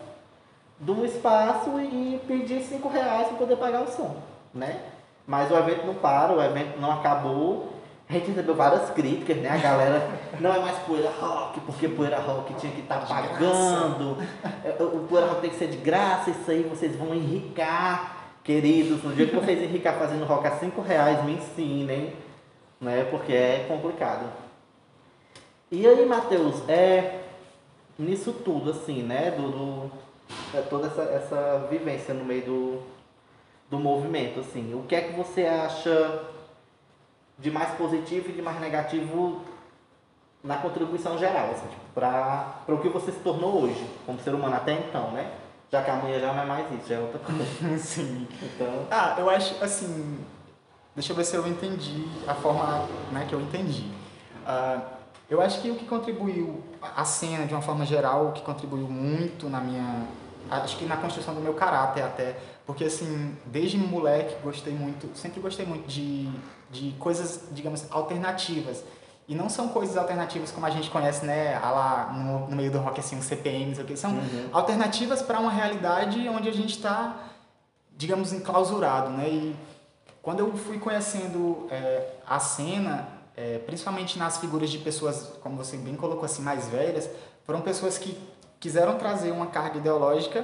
do 0.80 1.06
espaço 1.06 1.80
e 1.80 2.22
pedir 2.28 2.62
cinco 2.62 2.88
reais 2.88 3.28
para 3.28 3.38
poder 3.38 3.58
pagar 3.58 3.84
o 3.84 3.88
som, 3.88 4.16
né? 4.54 4.80
Mas 5.26 5.52
o 5.52 5.56
evento 5.56 5.86
não 5.86 5.96
para, 5.96 6.34
o 6.34 6.42
evento 6.42 6.80
não 6.80 6.92
acabou 6.92 7.78
a 8.10 8.14
gente 8.14 8.28
recebeu 8.28 8.56
várias 8.56 8.90
críticas, 8.92 9.36
né? 9.38 9.50
A 9.50 9.58
galera 9.58 10.10
não 10.40 10.54
é 10.54 10.60
mais 10.60 10.78
poeira 10.80 11.10
rock, 11.10 11.60
porque 11.62 11.90
poeira 11.90 12.18
rock 12.20 12.54
tinha 12.54 12.72
que 12.72 12.80
estar 12.80 13.02
tá 13.02 13.06
pagando. 13.06 14.18
É, 14.64 14.82
o 14.82 15.06
poeira 15.10 15.28
rock 15.28 15.42
tem 15.42 15.50
que 15.50 15.58
ser 15.58 15.68
de 15.68 15.78
graça, 15.78 16.30
isso 16.30 16.50
aí 16.50 16.64
vocês 16.64 16.96
vão 16.96 17.14
enricar. 17.14 18.16
Queridos, 18.46 19.04
no 19.04 19.14
dia 19.14 19.28
que 19.28 19.36
vocês 19.36 19.62
enricar 19.62 19.96
fazendo 19.96 20.24
rock 20.24 20.48
a 20.48 20.52
5 20.52 20.80
reais, 20.80 21.22
me 21.26 21.34
ensinem, 21.34 22.14
né? 22.80 23.06
Porque 23.12 23.34
é 23.34 23.66
complicado. 23.68 24.26
E 25.70 25.86
aí, 25.86 26.06
Matheus, 26.06 26.64
é 26.70 27.24
nisso 28.00 28.32
tudo, 28.32 28.72
assim, 28.72 29.04
né? 29.04 29.32
Do, 29.32 29.52
do 29.52 29.92
é 30.54 30.62
toda 30.62 30.88
essa, 30.88 31.02
essa 31.04 31.68
vivência 31.70 32.14
no 32.14 32.26
meio 32.26 32.46
do, 32.46 32.82
do 33.70 33.80
movimento, 33.80 34.40
assim. 34.40 34.74
O 34.74 34.84
que 34.84 34.96
é 34.96 35.02
que 35.02 35.14
você 35.14 35.46
acha 35.46 36.24
de 37.38 37.52
mais 37.52 37.72
positivo 37.76 38.30
e 38.30 38.34
de 38.34 38.42
mais 38.42 38.60
negativo 38.60 39.42
na 40.44 40.58
contribuição 40.58 41.18
geral, 41.18 41.52
assim, 41.52 41.68
tipo, 41.68 41.82
para 41.94 42.64
o 42.68 42.78
que 42.80 42.90
você 42.90 43.12
se 43.12 43.20
tornou 43.20 43.64
hoje, 43.64 43.86
como 44.06 44.20
ser 44.20 44.34
humano 44.34 44.56
até 44.56 44.74
então, 44.74 45.12
né? 45.12 45.32
Já 45.70 45.84
que 45.84 45.92
amanhã 45.92 46.20
já 46.20 46.34
não 46.34 46.44
é 46.44 46.46
mais 46.46 46.72
isso, 46.72 46.88
já 46.88 46.96
é 46.96 47.00
outra 47.00 47.20
coisa. 47.20 47.44
Sim. 47.78 48.28
Então... 48.42 48.88
Ah, 48.90 49.16
eu 49.18 49.30
acho, 49.30 49.62
assim, 49.62 50.20
deixa 50.96 51.12
eu 51.12 51.16
ver 51.16 51.26
se 51.26 51.36
eu 51.36 51.46
entendi 51.46 52.06
a 52.26 52.34
forma 52.34 52.88
né, 53.12 53.26
que 53.28 53.34
eu 53.34 53.42
entendi. 53.42 53.92
Uh, 54.46 54.97
eu 55.30 55.42
acho 55.42 55.62
que 55.62 55.70
o 55.70 55.76
que 55.76 55.86
contribuiu, 55.86 56.64
a 56.82 57.04
cena 57.04 57.46
de 57.46 57.54
uma 57.54 57.62
forma 57.62 57.86
geral, 57.86 58.28
o 58.28 58.32
que 58.32 58.42
contribuiu 58.42 58.88
muito 58.88 59.50
na 59.50 59.60
minha, 59.60 60.08
acho 60.50 60.78
que 60.78 60.86
na 60.86 60.98
construção 60.98 61.34
do 61.34 61.42
meu 61.42 61.54
caráter 61.54 62.04
até, 62.04 62.38
porque 62.66 62.86
assim, 62.86 63.36
desde 63.46 63.78
moleque 63.78 64.36
gostei 64.44 64.74
muito, 64.74 65.10
sempre 65.18 65.40
gostei 65.40 65.66
muito 65.66 65.88
de 65.88 66.30
de 66.70 66.92
coisas, 67.00 67.44
digamos, 67.52 67.86
alternativas. 67.92 68.84
E 69.28 69.36
não 69.36 69.50
são 69.50 69.68
coisas 69.70 69.98
alternativas 69.98 70.52
como 70.52 70.66
a 70.66 70.70
gente 70.70 70.90
conhece, 70.90 71.26
né, 71.26 71.60
lá 71.60 72.14
no, 72.14 72.48
no 72.50 72.56
meio 72.56 72.72
do 72.72 72.80
rock, 72.80 73.00
assim, 73.00 73.18
um 73.18 73.22
CPMs, 73.22 73.82
okay? 73.82 73.98
são 73.98 74.12
uhum. 74.12 74.50
alternativas 74.54 75.22
para 75.22 75.40
uma 75.40 75.52
realidade 75.52 76.28
onde 76.30 76.48
a 76.48 76.54
gente 76.54 76.78
está, 76.78 77.16
digamos, 77.96 78.32
enclausurado, 78.32 79.10
né? 79.10 79.28
E 79.28 79.56
quando 80.22 80.40
eu 80.40 80.56
fui 80.56 80.80
conhecendo 80.80 81.68
é, 81.70 82.14
a 82.26 82.40
cena, 82.40 83.08
é, 83.38 83.60
principalmente 83.60 84.18
nas 84.18 84.40
figuras 84.40 84.72
de 84.72 84.80
pessoas, 84.80 85.32
como 85.42 85.56
você 85.56 85.78
bem 85.78 85.96
colocou 85.96 86.26
assim, 86.26 86.42
mais 86.42 86.68
velhas, 86.68 87.08
foram 87.46 87.62
pessoas 87.62 87.98
que 88.00 88.18
quiseram 88.60 88.98
trazer 88.98 89.32
uma 89.32 89.46
carga 89.46 89.78
ideológica 89.78 90.44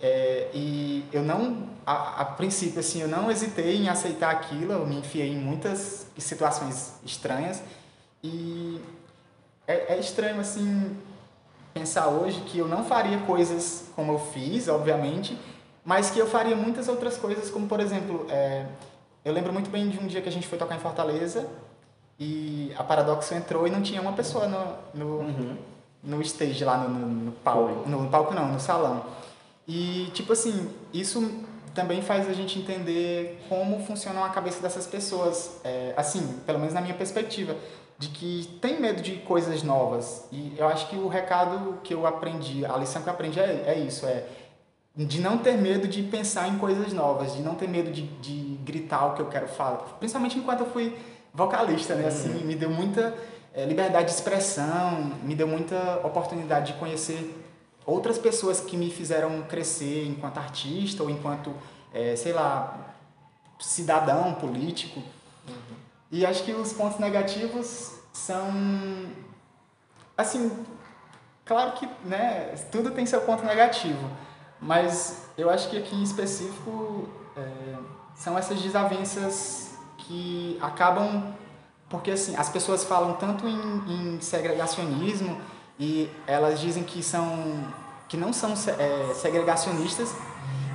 é, 0.00 0.48
e 0.54 1.04
eu 1.12 1.22
não, 1.22 1.68
a, 1.84 2.22
a, 2.22 2.24
princípio, 2.24 2.78
assim, 2.78 3.00
eu 3.02 3.08
não 3.08 3.30
hesitei 3.30 3.76
em 3.76 3.88
aceitar 3.88 4.30
aquilo, 4.30 4.72
eu 4.72 4.86
me 4.86 4.96
enfiei 4.98 5.32
em 5.32 5.38
muitas 5.38 6.06
situações 6.16 6.94
estranhas. 7.04 7.62
E 8.22 8.80
é, 9.66 9.94
é 9.94 9.98
estranho, 9.98 10.40
assim, 10.40 10.96
pensar 11.74 12.08
hoje 12.08 12.40
que 12.42 12.58
eu 12.58 12.68
não 12.68 12.84
faria 12.84 13.18
coisas 13.20 13.84
como 13.96 14.12
eu 14.12 14.18
fiz, 14.18 14.68
obviamente, 14.68 15.38
mas 15.84 16.10
que 16.10 16.18
eu 16.18 16.26
faria 16.26 16.54
muitas 16.54 16.88
outras 16.88 17.16
coisas, 17.16 17.50
como, 17.50 17.66
por 17.66 17.80
exemplo, 17.80 18.26
é, 18.28 18.66
eu 19.24 19.32
lembro 19.32 19.52
muito 19.52 19.70
bem 19.70 19.88
de 19.88 19.98
um 19.98 20.06
dia 20.06 20.20
que 20.20 20.28
a 20.28 20.32
gente 20.32 20.46
foi 20.46 20.58
tocar 20.58 20.76
em 20.76 20.80
Fortaleza 20.80 21.48
e 22.18 22.72
a 22.76 22.82
Paradoxo 22.82 23.34
entrou 23.34 23.66
e 23.66 23.70
não 23.70 23.82
tinha 23.82 24.00
uma 24.00 24.12
pessoa 24.12 24.46
no, 24.46 24.74
no, 24.94 25.18
uhum. 25.20 25.56
no 26.02 26.22
stage 26.22 26.64
lá, 26.64 26.78
no, 26.78 26.88
no, 26.88 27.06
no 27.06 27.32
palco. 27.32 27.88
No 27.88 28.08
palco 28.08 28.34
não, 28.34 28.52
no 28.52 28.60
salão. 28.60 29.04
E, 29.68 30.10
tipo 30.14 30.32
assim, 30.32 30.70
isso 30.92 31.44
também 31.74 32.00
faz 32.00 32.28
a 32.28 32.32
gente 32.32 32.58
entender 32.58 33.44
como 33.48 33.84
funciona 33.84 34.24
a 34.24 34.30
cabeça 34.30 34.60
dessas 34.60 34.86
pessoas, 34.86 35.60
é, 35.62 35.92
assim, 35.96 36.40
pelo 36.46 36.58
menos 36.58 36.72
na 36.72 36.80
minha 36.80 36.94
perspectiva, 36.94 37.54
de 37.98 38.08
que 38.08 38.58
tem 38.62 38.80
medo 38.80 39.02
de 39.02 39.16
coisas 39.16 39.62
novas. 39.62 40.24
E 40.32 40.54
eu 40.56 40.66
acho 40.68 40.88
que 40.88 40.96
o 40.96 41.08
recado 41.08 41.78
que 41.84 41.92
eu 41.92 42.06
aprendi, 42.06 42.64
a 42.64 42.76
lição 42.78 43.02
que 43.02 43.08
eu 43.08 43.12
aprendi 43.12 43.38
é, 43.38 43.64
é 43.66 43.78
isso, 43.78 44.06
é 44.06 44.24
de 44.96 45.20
não 45.20 45.36
ter 45.36 45.58
medo 45.58 45.86
de 45.86 46.02
pensar 46.02 46.48
em 46.48 46.56
coisas 46.56 46.94
novas, 46.94 47.34
de 47.34 47.42
não 47.42 47.54
ter 47.54 47.68
medo 47.68 47.90
de, 47.90 48.02
de 48.02 48.58
gritar 48.64 49.08
o 49.08 49.14
que 49.14 49.20
eu 49.20 49.26
quero 49.26 49.46
falar. 49.46 49.76
Principalmente 49.98 50.38
enquanto 50.38 50.60
eu 50.60 50.70
fui 50.70 50.96
vocalista, 51.36 51.94
né? 51.94 52.08
Assim, 52.08 52.30
me 52.44 52.54
deu 52.54 52.70
muita 52.70 53.14
é, 53.54 53.64
liberdade 53.66 54.06
de 54.06 54.12
expressão, 54.12 55.12
me 55.22 55.34
deu 55.34 55.46
muita 55.46 56.00
oportunidade 56.02 56.72
de 56.72 56.78
conhecer 56.78 57.44
outras 57.84 58.18
pessoas 58.18 58.60
que 58.60 58.76
me 58.76 58.90
fizeram 58.90 59.42
crescer 59.42 60.06
enquanto 60.06 60.38
artista 60.38 61.02
ou 61.02 61.10
enquanto, 61.10 61.54
é, 61.92 62.16
sei 62.16 62.32
lá, 62.32 62.94
cidadão, 63.60 64.34
político. 64.34 65.00
Uhum. 65.46 65.76
E 66.10 66.24
acho 66.24 66.42
que 66.42 66.52
os 66.52 66.72
pontos 66.72 66.98
negativos 66.98 67.92
são. 68.12 68.50
Assim, 70.16 70.50
claro 71.44 71.72
que 71.72 71.86
né, 72.04 72.54
tudo 72.72 72.90
tem 72.90 73.04
seu 73.04 73.20
ponto 73.20 73.44
negativo, 73.44 74.10
mas 74.58 75.28
eu 75.36 75.50
acho 75.50 75.68
que 75.68 75.76
aqui 75.76 75.94
em 75.94 76.02
específico 76.02 77.06
é, 77.36 77.74
são 78.14 78.38
essas 78.38 78.60
desavenças 78.62 79.75
que 80.06 80.58
acabam. 80.60 81.34
Porque 81.88 82.10
assim, 82.10 82.34
as 82.36 82.48
pessoas 82.48 82.82
falam 82.82 83.14
tanto 83.14 83.46
em, 83.46 84.16
em 84.16 84.20
segregacionismo 84.20 85.38
e 85.78 86.10
elas 86.26 86.60
dizem 86.60 86.82
que 86.82 87.02
são 87.02 87.64
que 88.08 88.16
não 88.16 88.32
são 88.32 88.52
é, 88.52 89.14
segregacionistas 89.14 90.14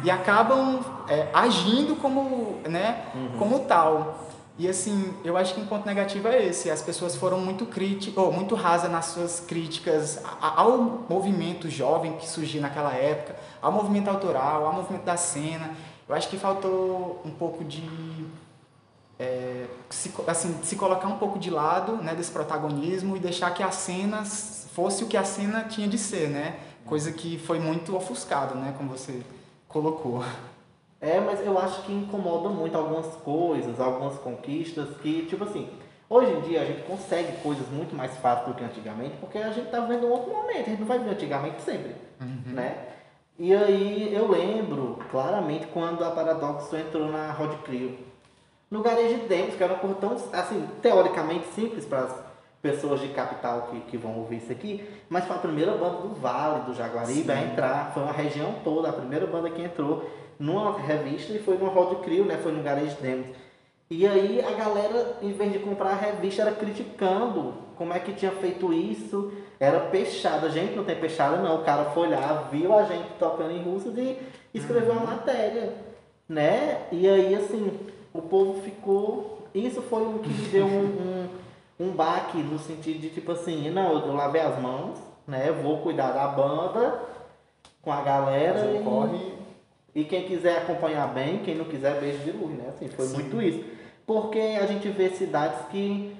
e 0.03 0.11
acabam 0.11 0.79
é, 1.07 1.27
agindo 1.33 1.95
como 1.95 2.59
né 2.67 3.05
uhum. 3.15 3.37
como 3.37 3.59
tal 3.59 4.27
e 4.59 4.67
assim 4.67 5.13
eu 5.23 5.37
acho 5.37 5.55
que 5.55 5.61
um 5.61 5.65
ponto 5.65 5.85
negativo 5.85 6.27
é 6.27 6.45
esse 6.45 6.69
as 6.69 6.81
pessoas 6.81 7.15
foram 7.15 7.39
muito 7.39 7.65
críticas 7.65 8.17
ou 8.17 8.31
muito 8.31 8.53
rasas 8.53 8.91
nas 8.91 9.05
suas 9.05 9.39
críticas 9.39 10.21
ao 10.41 11.05
movimento 11.09 11.69
jovem 11.69 12.13
que 12.13 12.27
surgiu 12.27 12.61
naquela 12.61 12.93
época 12.93 13.35
ao 13.61 13.71
movimento 13.71 14.09
autoral 14.09 14.65
ao 14.65 14.73
movimento 14.73 15.03
da 15.03 15.17
cena 15.17 15.71
eu 16.07 16.15
acho 16.15 16.27
que 16.27 16.37
faltou 16.37 17.21
um 17.25 17.31
pouco 17.31 17.63
de 17.63 17.81
é, 19.21 19.67
se, 19.89 20.11
assim, 20.27 20.57
se 20.63 20.75
colocar 20.75 21.07
um 21.07 21.17
pouco 21.17 21.37
de 21.37 21.49
lado 21.51 21.97
né, 21.97 22.15
desse 22.15 22.31
protagonismo 22.31 23.15
e 23.15 23.19
deixar 23.19 23.51
que 23.53 23.61
a 23.61 23.69
cena 23.71 24.25
fosse 24.25 25.03
o 25.03 25.07
que 25.07 25.15
a 25.15 25.23
cena 25.23 25.63
tinha 25.65 25.87
de 25.87 25.97
ser, 25.97 26.29
né? 26.29 26.55
Coisa 26.85 27.11
que 27.11 27.37
foi 27.37 27.59
muito 27.59 27.95
ofuscado, 27.95 28.55
né? 28.55 28.73
Como 28.77 28.89
você 28.89 29.21
colocou. 29.67 30.23
É, 30.99 31.19
mas 31.19 31.45
eu 31.45 31.57
acho 31.59 31.83
que 31.83 31.91
incomoda 31.93 32.49
muito 32.49 32.75
algumas 32.77 33.07
coisas, 33.17 33.79
algumas 33.79 34.17
conquistas 34.19 34.89
que, 35.01 35.25
tipo 35.27 35.43
assim, 35.43 35.67
Hoje 36.09 36.29
em 36.33 36.41
dia 36.41 36.61
a 36.61 36.65
gente 36.65 36.81
consegue 36.83 37.37
coisas 37.41 37.65
muito 37.69 37.95
mais 37.95 38.11
fáceis 38.17 38.49
do 38.49 38.53
que 38.53 38.65
antigamente, 38.65 39.15
porque 39.21 39.37
a 39.37 39.49
gente 39.49 39.67
está 39.67 39.79
vendo 39.79 40.07
um 40.07 40.11
outro 40.11 40.29
momento, 40.29 40.67
a 40.67 40.69
gente 40.71 40.79
não 40.81 40.85
vai 40.85 40.99
ver 40.99 41.11
antigamente 41.11 41.61
sempre, 41.61 41.95
Uhum. 42.19 42.51
né? 42.53 42.75
E 43.39 43.55
aí 43.55 44.13
eu 44.13 44.29
lembro 44.29 44.99
claramente 45.09 45.67
quando 45.67 46.03
a 46.03 46.11
Paradoxo 46.11 46.75
entrou 46.75 47.09
na 47.09 47.31
Rod 47.31 47.53
Crew. 47.63 47.95
No 48.71 48.81
Garejo 48.81 49.19
de 49.19 49.27
Demos, 49.27 49.55
que 49.55 49.61
era 49.61 49.73
uma 49.73 49.79
coisa 49.79 49.95
tão, 49.95 50.13
assim, 50.31 50.65
teoricamente 50.81 51.45
simples 51.53 51.85
para 51.85 52.03
as 52.05 52.15
pessoas 52.61 53.01
de 53.01 53.09
capital 53.09 53.67
que, 53.69 53.81
que 53.81 53.97
vão 53.97 54.17
ouvir 54.19 54.37
isso 54.37 54.51
aqui, 54.51 54.87
mas 55.09 55.25
foi 55.25 55.35
a 55.35 55.39
primeira 55.39 55.73
banda 55.73 55.97
do 55.97 56.15
Vale, 56.15 56.63
do 56.65 56.73
Jaguaribe, 56.73 57.29
a 57.29 57.41
entrar, 57.41 57.91
foi 57.93 58.03
uma 58.03 58.13
região 58.13 58.55
toda, 58.63 58.87
a 58.87 58.93
primeira 58.93 59.27
banda 59.27 59.49
que 59.49 59.61
entrou 59.61 60.09
numa 60.39 60.79
revista 60.79 61.33
e 61.33 61.39
foi 61.39 61.57
numa 61.57 61.69
Rod 61.69 62.01
Crew, 62.01 62.23
né? 62.23 62.39
Foi 62.41 62.53
no 62.53 62.63
Garejo 62.63 62.95
de 62.95 63.01
Demos. 63.01 63.27
E 63.89 64.07
aí 64.07 64.41
a 64.41 64.51
galera, 64.51 65.17
em 65.21 65.33
vez 65.33 65.51
de 65.51 65.59
comprar 65.59 65.89
a 65.89 65.95
revista, 65.95 66.43
era 66.43 66.53
criticando 66.53 67.53
como 67.75 67.93
é 67.93 67.99
que 67.99 68.13
tinha 68.13 68.31
feito 68.31 68.71
isso. 68.71 69.33
Era 69.59 69.81
peixada. 69.81 70.47
A 70.47 70.49
gente 70.49 70.75
não 70.75 70.85
tem 70.85 70.95
peixada, 70.95 71.37
não. 71.37 71.57
O 71.57 71.65
cara 71.65 71.85
foi 71.91 72.07
lá, 72.07 72.47
viu 72.49 72.73
a 72.73 72.85
gente 72.85 73.09
tocando 73.19 73.51
em 73.51 73.61
russas 73.61 73.97
e 73.97 74.17
escreveu 74.53 74.93
uma 74.93 75.07
matéria. 75.07 75.73
Né? 76.29 76.83
E 76.89 77.05
aí, 77.05 77.35
assim, 77.35 77.77
o 78.13 78.21
povo 78.21 78.61
ficou. 78.61 79.47
Isso 79.53 79.81
foi 79.81 80.03
o 80.03 80.19
que 80.19 80.29
me 80.29 80.47
deu 80.47 80.65
um, 80.65 81.27
um, 81.79 81.87
um 81.87 81.91
baque 81.91 82.37
no 82.37 82.57
sentido 82.59 82.99
de 82.99 83.09
tipo 83.09 83.31
assim, 83.31 83.69
não, 83.69 84.05
eu 84.05 84.13
lavei 84.13 84.41
as 84.41 84.59
mãos, 84.61 84.97
né? 85.27 85.49
Eu 85.49 85.55
vou 85.55 85.79
cuidar 85.79 86.11
da 86.11 86.27
banda 86.27 87.01
com 87.81 87.91
a 87.91 88.01
galera. 88.01 88.73
E- 88.73 88.83
corre. 88.83 89.33
e 89.93 90.03
quem 90.03 90.23
quiser 90.23 90.59
acompanhar 90.59 91.13
bem, 91.13 91.39
quem 91.39 91.55
não 91.55 91.65
quiser, 91.65 91.99
beijo 91.99 92.19
de 92.19 92.31
luz, 92.31 92.57
né? 92.57 92.69
Assim, 92.69 92.87
foi 92.87 93.05
Sim. 93.07 93.15
muito 93.15 93.41
isso. 93.41 93.63
Porque 94.05 94.39
a 94.39 94.65
gente 94.65 94.87
vê 94.89 95.09
cidades 95.09 95.59
que 95.69 96.15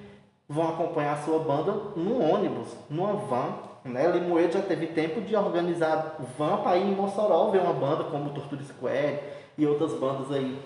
vão 0.48 0.68
acompanhar 0.68 1.14
a 1.14 1.22
sua 1.22 1.38
banda 1.38 1.72
num 1.96 2.32
ônibus, 2.32 2.68
numa 2.88 3.14
van. 3.14 3.54
Né? 3.84 4.06
Limoeiro 4.06 4.52
já 4.52 4.62
teve 4.62 4.86
tempo 4.88 5.20
de 5.20 5.34
organizar 5.34 6.16
van 6.38 6.58
para 6.58 6.76
ir 6.76 6.86
em 6.86 6.94
Mossoró 6.94 7.50
ver 7.50 7.60
uma 7.60 7.72
banda 7.72 8.04
como 8.04 8.30
Torture 8.30 8.62
Square 8.62 9.18
e 9.58 9.66
outras 9.66 9.92
bandas 9.94 10.30
aí 10.30 10.56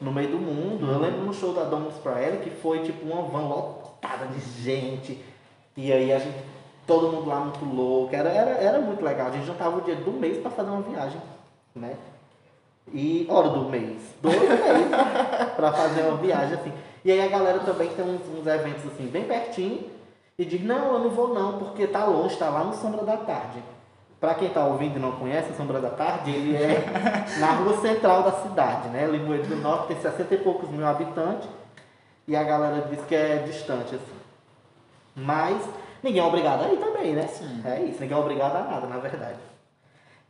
no 0.00 0.12
meio 0.12 0.30
do 0.30 0.38
mundo. 0.38 0.90
Eu 0.90 0.98
lembro 0.98 1.22
no 1.22 1.34
show 1.34 1.52
da 1.52 1.64
Domus 1.64 1.94
Praia 1.96 2.36
que 2.36 2.50
foi 2.50 2.80
tipo 2.80 3.06
uma 3.06 3.22
van 3.22 3.48
lotada 3.48 4.26
de 4.26 4.40
gente. 4.62 5.22
E 5.76 5.92
aí 5.92 6.12
a 6.12 6.18
gente, 6.18 6.38
todo 6.86 7.12
mundo 7.12 7.28
lá 7.28 7.40
muito 7.40 7.64
louco. 7.64 8.14
Era, 8.14 8.28
era, 8.28 8.50
era 8.50 8.80
muito 8.80 9.04
legal. 9.04 9.28
A 9.28 9.30
gente 9.30 9.46
juntava 9.46 9.78
o 9.78 9.80
dia 9.82 9.96
do 9.96 10.12
mês 10.12 10.38
para 10.38 10.50
fazer 10.50 10.70
uma 10.70 10.82
viagem. 10.82 11.20
Né? 11.74 11.96
E 12.92 13.26
hora 13.28 13.48
do 13.48 13.68
mês, 13.68 14.00
12 14.22 14.38
meses 14.38 14.54
pra 15.56 15.72
fazer 15.72 16.02
uma 16.02 16.16
viagem 16.18 16.54
assim. 16.54 16.72
E 17.04 17.10
aí 17.10 17.20
a 17.20 17.28
galera 17.28 17.58
também 17.60 17.88
tem 17.88 18.04
uns, 18.04 18.20
uns 18.28 18.46
eventos 18.46 18.86
assim 18.86 19.06
bem 19.06 19.24
pertinho 19.24 19.90
e 20.38 20.44
diz, 20.44 20.62
não, 20.62 20.94
eu 20.94 20.98
não 21.00 21.10
vou 21.10 21.34
não, 21.34 21.58
porque 21.58 21.86
tá 21.86 22.04
longe, 22.04 22.36
tá 22.36 22.48
lá 22.50 22.64
no 22.64 22.74
Sombra 22.74 23.02
da 23.02 23.16
Tarde. 23.16 23.62
Pra 24.20 24.34
quem 24.34 24.48
tá 24.48 24.64
ouvindo 24.64 24.96
e 24.96 24.98
não 24.98 25.12
conhece, 25.12 25.54
Sombra 25.56 25.80
da 25.80 25.90
Tarde, 25.90 26.30
ele 26.30 26.56
é 26.56 26.84
na 27.38 27.52
rua 27.52 27.76
central 27.80 28.22
da 28.22 28.32
cidade, 28.32 28.88
né? 28.88 29.06
Limoeiro 29.06 29.46
do 29.46 29.56
Norte 29.56 29.88
tem 29.88 30.00
60 30.00 30.34
e 30.34 30.38
poucos 30.38 30.70
mil 30.70 30.86
habitantes 30.86 31.48
e 32.26 32.34
a 32.34 32.42
galera 32.42 32.88
diz 32.88 33.04
que 33.04 33.14
é 33.14 33.38
distante 33.38 33.94
assim. 33.94 34.16
Mas 35.14 35.62
ninguém 36.02 36.20
é 36.20 36.24
obrigado 36.24 36.64
a 36.64 36.72
ir 36.72 36.78
também, 36.78 37.14
né? 37.14 37.26
Sim. 37.26 37.62
É 37.64 37.80
isso, 37.82 38.00
ninguém 38.00 38.16
é 38.16 38.20
obrigado 38.20 38.56
a 38.56 38.62
nada, 38.62 38.86
na 38.86 38.98
verdade. 38.98 39.38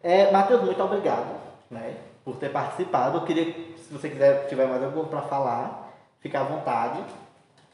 É, 0.03 0.31
Matheus, 0.31 0.63
muito 0.63 0.83
obrigado 0.83 1.27
né, 1.71 1.97
por 2.25 2.37
ter 2.37 2.51
participado. 2.51 3.19
Eu 3.19 3.25
queria, 3.25 3.53
se 3.77 3.93
você 3.93 4.09
quiser, 4.09 4.47
tiver 4.49 4.67
mais 4.67 4.83
alguma 4.83 5.05
coisa 5.05 5.21
para 5.21 5.29
falar, 5.29 5.93
fique 6.21 6.37
à 6.37 6.43
vontade. 6.43 7.03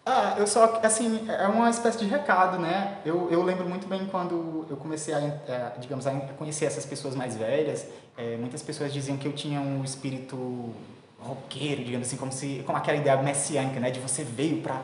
Ah, 0.05 0.35
eu 0.37 0.49
só, 0.49 0.81
assim, 0.83 1.29
é 1.29 1.47
uma 1.47 1.71
espécie 1.71 1.99
de 1.99 2.07
recado, 2.07 2.59
né? 2.59 2.99
Eu, 3.05 3.31
eu 3.31 3.41
lembro 3.43 3.69
muito 3.69 3.87
bem 3.87 4.05
quando 4.07 4.67
eu 4.69 4.77
comecei 4.77 5.15
a, 5.15 5.21
eh, 5.21 5.73
digamos, 5.79 6.09
a 6.09 6.13
conhecer 6.37 6.65
essas 6.65 6.85
pessoas 6.85 7.15
mais 7.15 7.37
velhas, 7.37 7.87
eh, 8.19 8.37
muitas 8.37 8.63
pessoas 8.63 8.93
diziam 8.93 9.17
que 9.17 9.29
eu 9.29 9.33
tinha 9.33 9.61
um 9.61 9.85
espírito 9.85 10.75
roqueiro, 11.21 11.85
digamos 11.85 12.09
assim, 12.09 12.17
como 12.17 12.33
se, 12.33 12.65
como 12.67 12.77
aquela 12.77 12.99
ideia 12.99 13.23
messiânica, 13.23 13.79
né? 13.79 13.93
De 13.93 14.01
você 14.01 14.25
veio 14.25 14.61
pra 14.61 14.83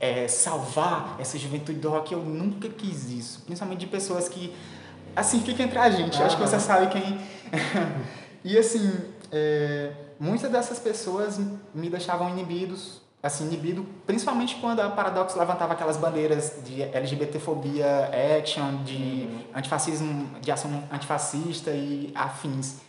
eh, 0.00 0.26
salvar 0.26 1.16
essa 1.18 1.38
juventude 1.38 1.78
do 1.78 1.90
rock. 1.90 2.14
Eu 2.14 2.20
nunca 2.20 2.68
quis 2.70 3.10
isso, 3.10 3.42
principalmente 3.42 3.80
de 3.80 3.86
pessoas 3.88 4.26
que, 4.26 4.54
assim, 5.14 5.40
fica 5.42 5.62
entre 5.62 5.78
a 5.78 5.90
gente. 5.90 6.18
Eu 6.18 6.26
Acho 6.26 6.36
que 6.36 6.42
você 6.42 6.58
sabe 6.58 6.86
quem... 6.88 7.20
e, 8.42 8.56
assim, 8.56 8.90
eh, 9.30 9.92
muitas 10.18 10.50
dessas 10.50 10.78
pessoas 10.78 11.38
me 11.74 11.90
deixavam 11.90 12.30
inibidos, 12.30 13.02
assim, 13.26 13.46
inibido, 13.46 13.84
principalmente 14.06 14.56
quando 14.56 14.80
a 14.80 14.88
Paradox 14.88 15.34
levantava 15.34 15.72
aquelas 15.72 15.96
bandeiras 15.96 16.62
de 16.64 16.82
LGBTfobia, 16.82 18.10
action, 18.38 18.82
de 18.84 19.28
antifascismo, 19.54 20.38
de 20.40 20.50
ação 20.50 20.84
antifascista 20.90 21.70
e 21.70 22.12
afins. 22.14 22.80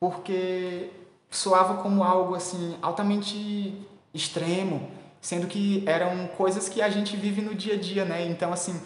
Porque 0.00 0.90
soava 1.30 1.82
como 1.82 2.04
algo, 2.04 2.34
assim, 2.34 2.76
altamente 2.80 3.86
extremo, 4.12 4.88
sendo 5.20 5.46
que 5.46 5.82
eram 5.86 6.28
coisas 6.28 6.68
que 6.68 6.80
a 6.80 6.88
gente 6.88 7.16
vive 7.16 7.42
no 7.42 7.54
dia 7.54 7.74
a 7.74 7.78
dia, 7.78 8.04
né? 8.04 8.26
Então, 8.26 8.52
assim, 8.52 8.80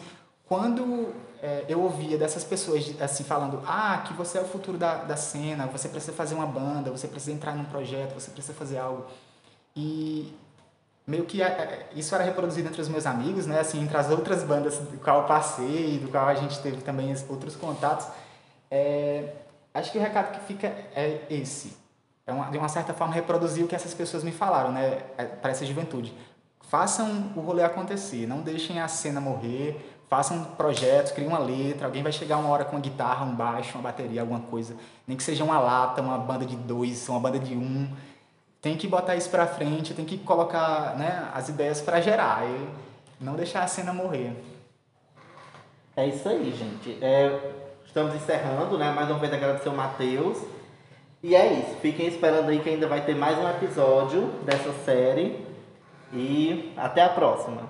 quando 0.46 1.12
é, 1.42 1.64
eu 1.68 1.81
ouvia 1.81 2.18
dessas 2.18 2.42
pessoas 2.42 2.85
assim 3.01 3.22
falando 3.22 3.62
ah 3.66 4.03
que 4.07 4.12
você 4.12 4.38
é 4.38 4.40
o 4.40 4.44
futuro 4.44 4.77
da, 4.77 5.05
da 5.05 5.16
cena 5.16 5.66
você 5.66 5.88
precisa 5.88 6.12
fazer 6.12 6.35
uma 6.35 6.46
banda 6.46 6.90
você 6.90 7.07
precisa 7.07 7.33
entrar 7.33 7.55
num 7.55 7.64
projeto 7.64 8.14
você 8.14 8.31
precisa 8.31 8.55
fazer 8.55 8.79
algo 8.79 9.07
e 9.77 10.35
meio 11.09 11.25
que 11.25 11.42
é, 11.42 11.88
isso 11.97 12.14
era 12.14 12.23
reproduzido 12.23 12.68
entre 12.68 12.81
os 12.81 12.88
meus 12.88 13.07
amigos 13.07 13.47
né 13.47 13.59
assim 13.61 13.83
entre 13.83 13.97
as 13.97 14.11
outras 14.11 14.44
bandas 14.44 14.77
do 14.77 14.99
qual 14.99 15.23
eu 15.23 15.27
passei 15.27 15.99
do 15.99 16.09
qual 16.09 16.29
a 16.29 16.35
gente 16.35 16.61
teve 16.61 16.83
também 16.83 17.14
outros 17.29 17.57
contatos. 17.57 18.07
É, 18.71 19.33
acho 19.73 19.90
que 19.90 19.99
o 19.99 20.01
recado 20.01 20.38
que 20.38 20.47
fica 20.47 20.66
é 20.94 21.23
esse. 21.31 21.77
É 22.27 22.33
uma, 22.33 22.51
de 22.51 22.59
uma 22.59 22.68
certa 22.68 22.92
forma 22.92 23.14
reproduzir 23.14 23.64
o 23.64 23.68
que 23.68 23.75
essas 23.75 23.94
pessoas 23.94 24.23
me 24.23 24.31
falaram 24.31 24.71
né 24.71 24.97
para 25.40 25.51
essa 25.51 25.64
juventude. 25.64 26.14
Façam 26.68 27.33
o 27.35 27.40
rolê 27.40 27.64
acontecer 27.64 28.27
não 28.27 28.42
deixem 28.42 28.79
a 28.79 28.87
cena 28.87 29.21
morrer 29.21 29.99
façam 30.09 30.42
projetos, 30.42 31.12
criem 31.12 31.29
uma 31.29 31.38
letra, 31.38 31.87
alguém 31.87 32.03
vai 32.03 32.11
chegar 32.11 32.38
uma 32.38 32.49
hora 32.49 32.64
com 32.64 32.77
uma 32.77 32.81
guitarra, 32.81 33.25
um 33.25 33.35
baixo, 33.35 33.77
uma 33.77 33.83
bateria, 33.83 34.23
alguma 34.23 34.40
coisa, 34.40 34.75
nem 35.07 35.16
que 35.16 35.23
seja 35.23 35.44
uma 35.44 35.61
lata, 35.61 36.01
uma 36.01 36.18
banda 36.18 36.47
de 36.47 36.57
dois, 36.57 37.09
uma 37.09 37.21
banda 37.21 37.38
de 37.38 37.55
um, 37.55 37.88
tem 38.61 38.77
que 38.77 38.88
botar 38.88 39.16
isso 39.16 39.31
pra 39.31 39.47
frente, 39.47 39.94
tem 39.94 40.05
que 40.05 40.18
colocar 40.18 40.97
né, 40.97 41.31
as 41.35 41.49
ideias 41.49 41.81
para 41.81 42.01
gerar 42.01 42.44
e 42.44 42.68
não 43.21 43.35
deixar 43.35 43.62
a 43.62 43.66
cena 43.68 43.92
morrer. 43.92 44.33
É 45.97 46.07
isso 46.07 46.29
aí, 46.29 46.53
gente. 46.53 47.03
É, 47.05 47.53
estamos 47.85 48.14
encerrando, 48.14 48.79
né? 48.79 48.92
Mais 48.92 49.11
uma 49.11 49.18
vez 49.18 49.33
agradecer 49.33 49.68
o 49.68 49.73
Matheus. 49.73 50.38
E 51.23 51.35
é 51.35 51.53
isso. 51.55 51.77
Fiquem 51.81 52.07
esperando 52.07 52.49
aí 52.49 52.61
que 52.61 52.68
ainda 52.68 52.87
vai 52.87 53.05
ter 53.05 53.16
mais 53.16 53.37
um 53.38 53.49
episódio 53.49 54.27
dessa 54.44 54.73
série. 54.85 55.44
E 56.12 56.73
até 56.77 57.03
a 57.03 57.09
próxima. 57.09 57.62